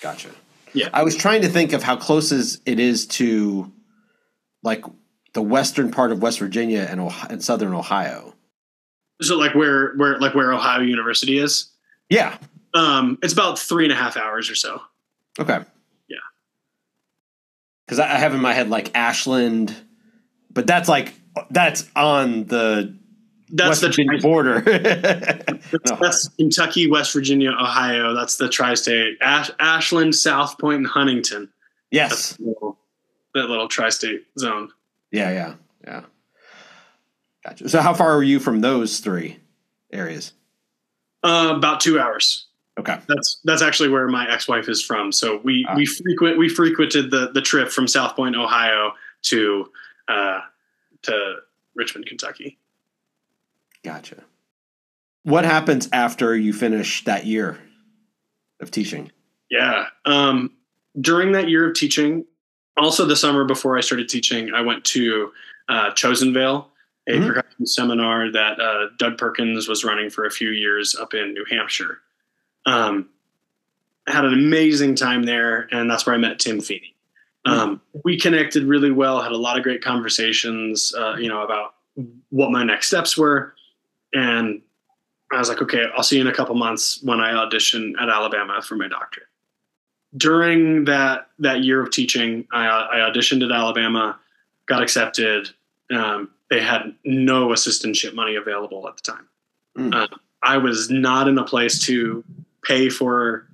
[0.02, 0.28] gotcha.
[0.74, 0.90] Yeah.
[0.92, 3.72] I was trying to think of how close is it is to,
[4.62, 4.84] like,
[5.32, 8.34] the western part of West Virginia and, Ohio, and southern Ohio.
[9.22, 11.70] So like where where like where Ohio University is.
[12.10, 12.36] Yeah.
[12.76, 14.80] Um, it's about three and a half hours or so.
[15.38, 15.58] Okay.
[16.08, 16.16] Yeah.
[17.86, 19.74] Because I have in my head like Ashland,
[20.52, 21.14] but that's like
[21.50, 22.94] that's on the
[23.50, 24.60] That's West the Virginia tri- border.
[24.60, 25.98] that's, No.
[26.00, 28.14] that's Kentucky, West Virginia, Ohio.
[28.14, 29.18] That's the tri-state.
[29.20, 31.50] Ash, Ashland, South Point, and Huntington.
[31.90, 32.32] yes.
[32.32, 32.78] That little,
[33.34, 34.70] that little tri-state zone.
[35.12, 35.30] Yeah.
[35.30, 35.54] Yeah.
[35.84, 36.02] Yeah.
[37.44, 37.68] Gotcha.
[37.68, 39.38] So how far are you from those three
[39.92, 40.32] areas?
[41.22, 42.45] Uh, about two hours.
[42.78, 42.98] Okay.
[43.08, 45.10] That's that's actually where my ex-wife is from.
[45.12, 45.74] So we Ah.
[45.76, 49.70] we frequent we frequented the the trip from South Point, Ohio, to
[50.08, 50.40] uh,
[51.02, 51.36] to
[51.74, 52.58] Richmond, Kentucky.
[53.82, 54.24] Gotcha.
[55.22, 57.58] What happens after you finish that year
[58.60, 59.10] of teaching?
[59.50, 59.86] Yeah.
[60.04, 60.52] Um,
[61.00, 62.24] during that year of teaching,
[62.76, 65.32] also the summer before I started teaching, I went to
[65.68, 66.70] uh, Chosen Vale,
[67.08, 67.26] a Mhm.
[67.26, 71.44] percussion seminar that uh, Doug Perkins was running for a few years up in New
[71.50, 72.00] Hampshire.
[72.66, 73.08] Um,
[74.06, 76.94] I had an amazing time there, and that's where I met Tim Feeney.
[77.44, 81.74] Um, we connected really well, had a lot of great conversations, uh, you know, about
[82.30, 83.54] what my next steps were.
[84.12, 84.60] And
[85.32, 88.08] I was like, okay, I'll see you in a couple months when I audition at
[88.08, 89.28] Alabama for my doctorate.
[90.16, 94.18] During that that year of teaching, I, I auditioned at Alabama,
[94.66, 95.48] got accepted.
[95.90, 99.28] Um, they had no assistantship money available at the time.
[99.76, 99.94] Mm.
[99.94, 102.24] Uh, I was not in a place to
[102.66, 103.46] pay for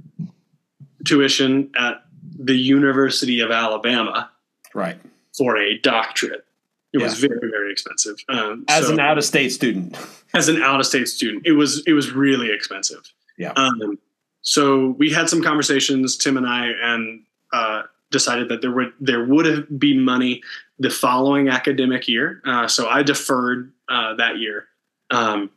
[1.04, 2.04] tuition at
[2.38, 4.30] the University of Alabama
[4.74, 4.98] Right.
[5.36, 6.44] for a doctorate.
[6.92, 8.16] It was very very expensive.
[8.28, 9.96] Um, As so- an out of state student.
[10.34, 11.46] as an out of state student.
[11.46, 13.02] It was it was really expensive.
[13.38, 13.52] Yeah.
[13.56, 13.98] Um,
[14.42, 19.24] so we had some conversations, Tim and I, and uh, decided that there would there
[19.24, 20.42] would have be money
[20.78, 22.42] the following academic year.
[22.44, 24.66] Uh, so I deferred uh, that year,
[25.10, 25.48] um,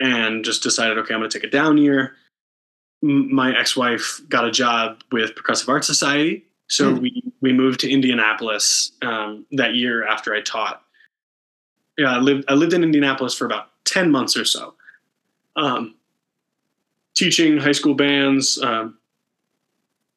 [0.00, 2.14] and just decided, okay, I'm going to take a down year.
[3.04, 7.00] My ex-wife got a job with Percussive Art Society, so Hmm.
[7.02, 10.82] we we moved to Indianapolis um, that year after I taught.
[11.98, 14.74] Yeah, I lived I lived in Indianapolis for about ten months or so,
[15.56, 15.94] um,
[17.14, 18.96] teaching high school bands, um,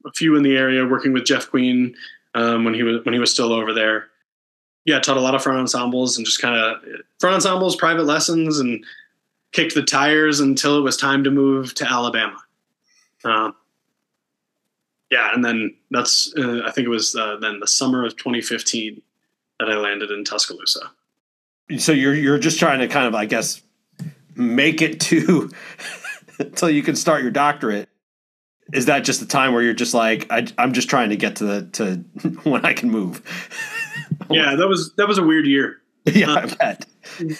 [0.06, 1.94] a few in the area, working with Jeff Queen
[2.36, 4.08] um, when he was when he was still over there.
[4.86, 6.82] Yeah, taught a lot of front ensembles and just kind of
[7.20, 8.82] front ensembles, private lessons, and
[9.52, 12.38] kicked the tires until it was time to move to Alabama.
[13.28, 13.56] Um,
[15.10, 19.02] yeah, and then that's uh, I think it was uh, then the summer of 2015
[19.60, 20.92] that I landed in Tuscaloosa.
[21.78, 23.62] So you're you're just trying to kind of, I guess,
[24.36, 25.50] make it to
[26.40, 27.90] until you can start your doctorate.
[28.74, 31.38] Is that just the time where you're just like, I, I'm just trying to get
[31.38, 31.96] to the to
[32.50, 33.22] when I can move?
[34.30, 35.78] Yeah, that was that was a weird year.
[36.06, 36.86] yeah, I bet.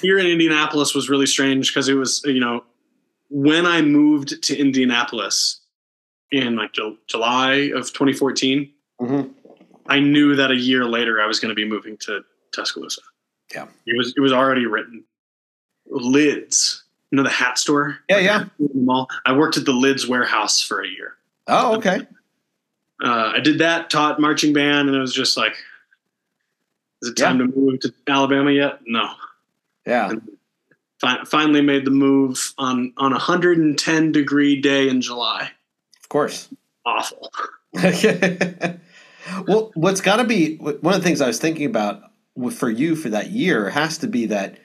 [0.02, 2.64] Here in Indianapolis was really strange because it was you know
[3.30, 5.60] when I moved to Indianapolis
[6.32, 9.32] in like Ju- July of 2014, Mm-hmm.
[9.86, 12.22] I knew that a year later I was going to be moving to
[12.54, 13.02] Tuscaloosa.
[13.54, 13.68] Yeah.
[13.86, 15.04] It was it was already written.
[15.90, 18.00] Lids, you know the hat store.
[18.10, 18.46] Yeah, yeah.
[18.60, 19.08] The mall.
[19.26, 21.14] I worked at the Lids warehouse for a year.
[21.48, 22.02] Oh, okay.
[23.04, 25.54] Uh, I did that, taught marching band, and it was just like,
[27.04, 28.80] is it time to move to Alabama yet?
[28.86, 29.12] No.
[29.86, 30.12] Yeah.
[31.00, 35.52] Fi- finally made the move on on a 110 degree day in July.
[36.08, 36.48] Of course.
[36.86, 37.30] Awful.
[39.46, 42.02] well, what's got to be one of the things I was thinking about
[42.54, 44.58] for you for that year has to be that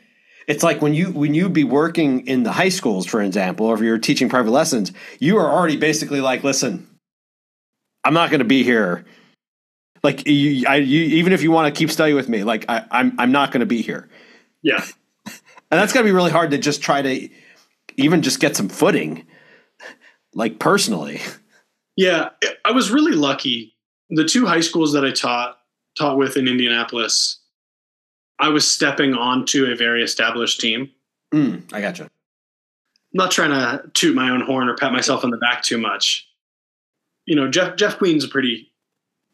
[0.46, 3.74] it's like when you when you be working in the high schools, for example, or
[3.74, 6.86] if you're teaching private lessons, you are already basically like, listen,
[8.04, 9.04] I'm not going to be here.
[10.04, 12.84] Like you, I, you, even if you want to keep studying with me, like I,
[12.90, 14.08] I'm, I'm not going to be here.
[14.62, 14.84] Yeah,
[15.26, 17.28] and that's got to be really hard to just try to
[17.96, 19.26] even just get some footing,
[20.34, 21.20] like personally.
[21.94, 22.30] Yeah,
[22.64, 23.74] I was really lucky.
[24.08, 25.58] The two high schools that I taught
[25.94, 27.38] taught with in Indianapolis,
[28.38, 30.90] I was stepping onto a very established team.
[31.34, 32.04] Mm, I gotcha.
[32.04, 32.10] I'm
[33.12, 36.26] not trying to toot my own horn or pat myself on the back too much.
[37.26, 38.72] You know, Jeff Jeff Queen's a pretty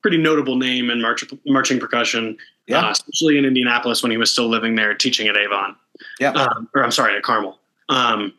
[0.03, 2.37] pretty notable name in march, marching percussion,
[2.67, 2.81] yeah.
[2.81, 5.75] Uh, especially in Indianapolis when he was still living there, teaching at Avon.
[6.21, 7.59] Yeah, um, or I'm sorry, at Carmel.
[7.89, 8.35] Um,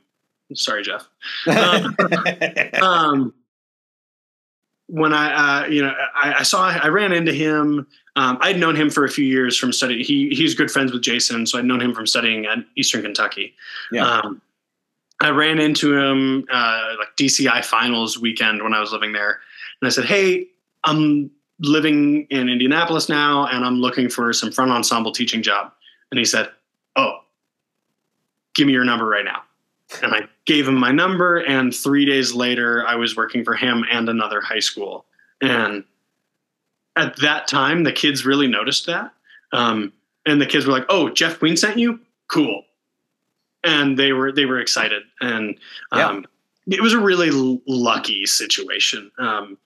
[0.54, 1.08] sorry, Jeff.
[1.48, 1.96] Um,
[2.82, 3.34] um,
[4.90, 5.34] when I,
[5.64, 7.86] uh, you know, I, I, saw, I ran into him.
[8.16, 10.04] Um, I'd known him for a few years from studying.
[10.04, 13.54] He he's good friends with Jason, so I'd known him from studying at Eastern Kentucky.
[13.92, 14.06] Yeah.
[14.06, 14.42] Um,
[15.22, 19.40] I ran into him uh, like DCI finals weekend when I was living there,
[19.80, 20.48] and I said, "Hey,
[20.84, 21.30] I'm
[21.60, 25.72] living in Indianapolis now, and I'm looking for some front ensemble teaching job."
[26.12, 26.50] And he said,
[26.96, 27.20] "Oh,
[28.56, 29.44] give me your number right now."
[30.02, 31.38] And I gave him my number.
[31.38, 35.06] And three days later, I was working for him and another high school.
[35.42, 35.84] And
[36.96, 39.12] at that time, the kids really noticed that.
[39.52, 39.94] Um,
[40.26, 42.00] and the kids were like, "Oh, Jeff Queen sent you?
[42.28, 42.64] Cool!"
[43.64, 45.58] And they were they were excited, and
[45.92, 46.26] um,
[46.66, 46.78] yeah.
[46.78, 49.12] it was a really l- lucky situation.
[49.18, 49.58] Um,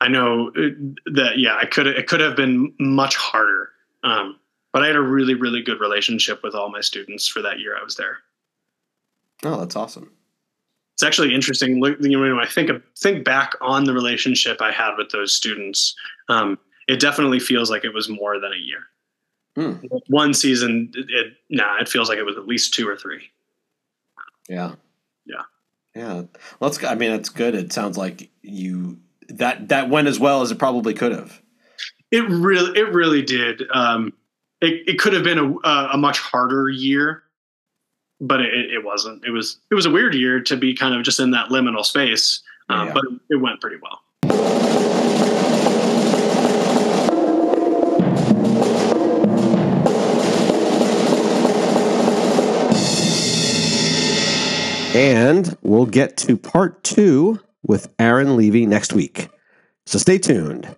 [0.00, 0.70] I know uh,
[1.12, 3.70] that yeah, I could it could have been much harder,
[4.04, 4.38] um,
[4.72, 7.76] but I had a really really good relationship with all my students for that year
[7.78, 8.18] I was there.
[9.44, 10.10] Oh, that's awesome.
[10.94, 11.76] It's actually interesting.
[11.76, 15.94] You know, when I think think back on the relationship I had with those students,
[16.30, 16.58] um,
[16.88, 18.80] it definitely feels like it was more than a year.
[19.56, 19.86] Hmm.
[20.08, 23.30] One season, it, it nah, it feels like it was at least two or three.
[24.48, 24.74] Yeah,
[25.26, 25.42] yeah,
[25.94, 26.22] yeah.
[26.60, 26.82] Well, that's.
[26.82, 27.54] I mean, it's good.
[27.54, 31.42] It sounds like you that that went as well as it probably could have.
[32.10, 33.64] It really, it really did.
[33.70, 34.14] Um,
[34.60, 37.22] it, it could have been a, a much harder year
[38.20, 39.24] but it, it wasn't.
[39.24, 41.84] It was it was a weird year to be kind of just in that liminal
[41.84, 42.94] space, um, yeah.
[42.94, 44.00] but it went pretty well.
[54.94, 59.28] And we'll get to part two with Arin Levy next week.
[59.84, 60.74] So stay tuned.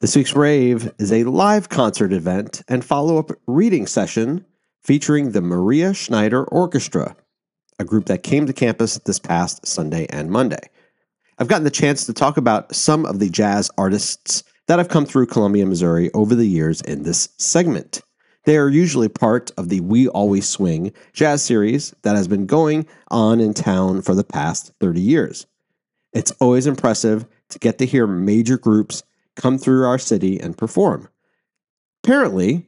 [0.00, 4.44] This week's rave is a live concert event and follow up reading session
[4.88, 7.14] featuring the Maria Schneider Orchestra,
[7.78, 10.70] a group that came to campus this past Sunday and Monday.
[11.38, 15.04] I've gotten the chance to talk about some of the jazz artists that have come
[15.04, 18.00] through Columbia, Missouri over the years in this segment.
[18.46, 22.86] They are usually part of the We Always Swing jazz series that has been going
[23.10, 25.46] on in town for the past 30 years.
[26.14, 29.02] It's always impressive to get to hear major groups
[29.36, 31.10] come through our city and perform.
[32.02, 32.67] Apparently,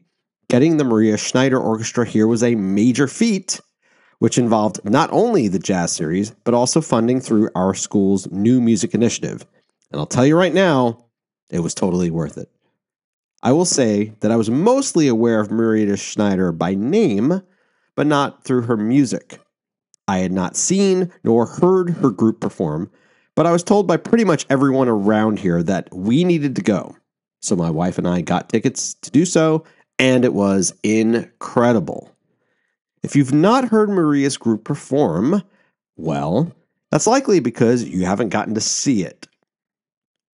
[0.50, 3.60] Getting the Maria Schneider Orchestra here was a major feat,
[4.18, 8.92] which involved not only the jazz series, but also funding through our school's new music
[8.92, 9.46] initiative.
[9.92, 11.04] And I'll tell you right now,
[11.50, 12.50] it was totally worth it.
[13.44, 17.42] I will say that I was mostly aware of Maria Schneider by name,
[17.94, 19.38] but not through her music.
[20.08, 22.90] I had not seen nor heard her group perform,
[23.36, 26.96] but I was told by pretty much everyone around here that we needed to go.
[27.40, 29.64] So my wife and I got tickets to do so,
[30.00, 32.10] and it was incredible.
[33.02, 35.42] If you've not heard Maria's group perform,
[35.98, 36.50] well,
[36.90, 39.28] that's likely because you haven't gotten to see it.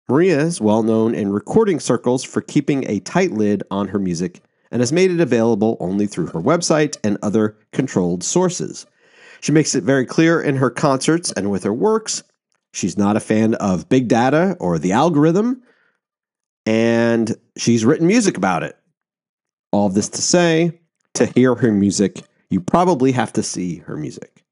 [0.07, 4.39] Maria is well known in recording circles for keeping a tight lid on her music
[4.69, 8.85] and has made it available only through her website and other controlled sources.
[9.41, 12.21] She makes it very clear in her concerts and with her works.
[12.71, 15.63] She's not a fan of big data or the algorithm,
[16.67, 18.77] and she's written music about it.
[19.75, 20.79] All this to say,
[21.15, 24.45] to hear her music, you probably have to see her music.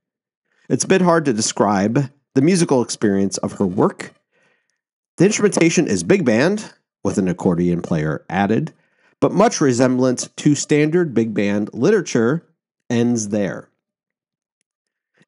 [0.68, 4.14] It's a bit hard to describe the musical experience of her work.
[5.16, 6.74] The instrumentation is big band,
[7.06, 8.74] with an accordion player added,
[9.22, 12.46] but much resemblance to standard big band literature
[12.90, 13.70] ends there.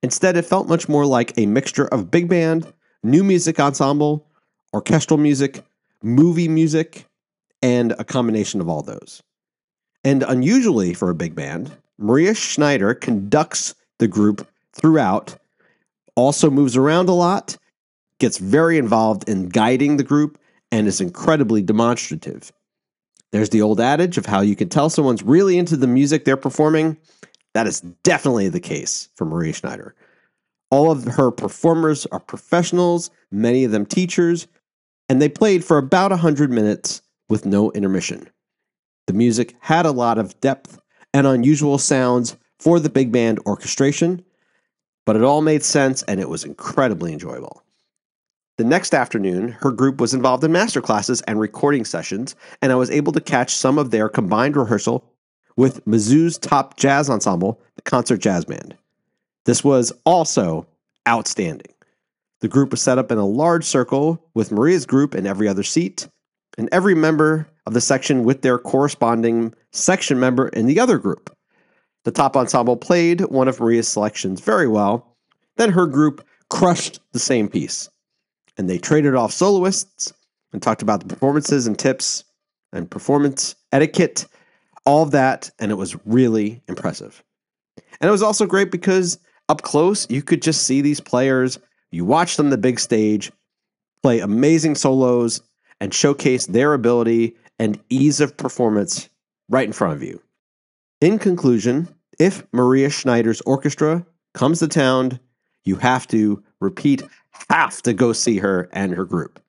[0.04, 4.28] Instead, it felt much more like a mixture of big band, new music ensemble,
[4.74, 5.64] orchestral music,
[6.04, 7.06] movie music,
[7.62, 9.24] and a combination of all those.
[10.06, 15.36] And unusually for a big band, Maria Schneider conducts the group throughout,
[16.16, 17.58] also moves around a lot,
[18.20, 20.38] gets very involved in guiding the group,
[20.72, 22.52] and is incredibly demonstrative.
[23.32, 26.38] There's the old adage of how you can tell someone's really into the music they're
[26.38, 26.98] performing.
[27.56, 29.96] That is definitely the case for Maria Schneider.
[30.70, 34.46] All of her performers are professionals, many of them teachers,
[35.10, 38.30] and they played for about 100 minutes with no intermission.
[39.08, 40.80] The music had a lot of depth
[41.14, 44.24] and unusual sounds for the big band orchestration,
[45.06, 47.62] but it all made sense and it was incredibly enjoyable.
[48.58, 52.76] The next afternoon, her group was involved in master classes and recording sessions, and I
[52.76, 55.06] was able to catch some of their combined rehearsal
[55.58, 58.76] with Mizzou's top jazz ensemble, the Concert Jazz Band.
[59.44, 60.66] This was also
[61.08, 61.74] outstanding.
[62.40, 65.64] The group was set up in a large circle with Maria's group in every other
[65.64, 66.08] seat,
[66.58, 71.36] and every member of the section with their corresponding section member in the other group.
[72.04, 75.16] The top ensemble played one of Maria's selections very well,
[75.58, 77.90] then her group crushed the same piece
[78.58, 80.14] and they traded off soloists
[80.54, 82.24] and talked about the performances and tips
[82.72, 84.26] and performance etiquette,
[84.86, 87.24] all of that, and it was really impressive.
[88.00, 91.60] And it was also great because up close, you could just see these players.
[91.92, 93.32] You watch them the big stage,
[94.02, 95.42] play amazing solos,
[95.80, 99.10] and showcase their ability and ease of performance
[99.50, 100.22] right in front of you.
[101.02, 101.88] In conclusion,
[102.20, 105.20] if Maria Schneider's orchestra comes to town,
[105.64, 107.04] you have to repeat
[107.50, 109.42] have to go see her and her group.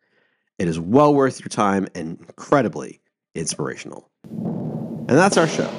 [0.58, 3.00] It is well worth your time and incredibly
[3.34, 4.10] inspirational.
[4.24, 5.70] And that's our show.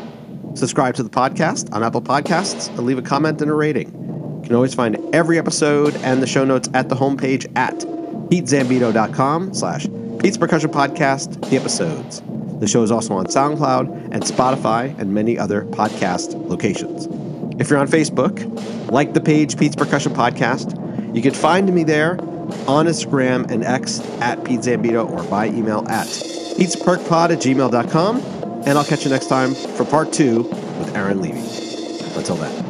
[0.53, 3.87] Subscribe to the podcast on Apple Podcasts and leave a comment and a rating.
[3.89, 7.75] You can always find every episode and the show notes at the homepage at
[8.29, 9.85] petezambito.com slash
[10.19, 12.21] Pete's Percussion Podcast, the episodes.
[12.59, 17.05] The show is also on SoundCloud and Spotify and many other podcast locations.
[17.61, 20.83] If you're on Facebook, like the page Pete's Percussion Podcast.
[21.15, 22.13] You can find me there
[22.67, 28.17] on Instagram and X at Pete Zambito or by email at petesperkpod at gmail.com.
[28.65, 31.39] And I'll catch you next time for part two with Arin Levy.
[32.17, 32.66] Until then.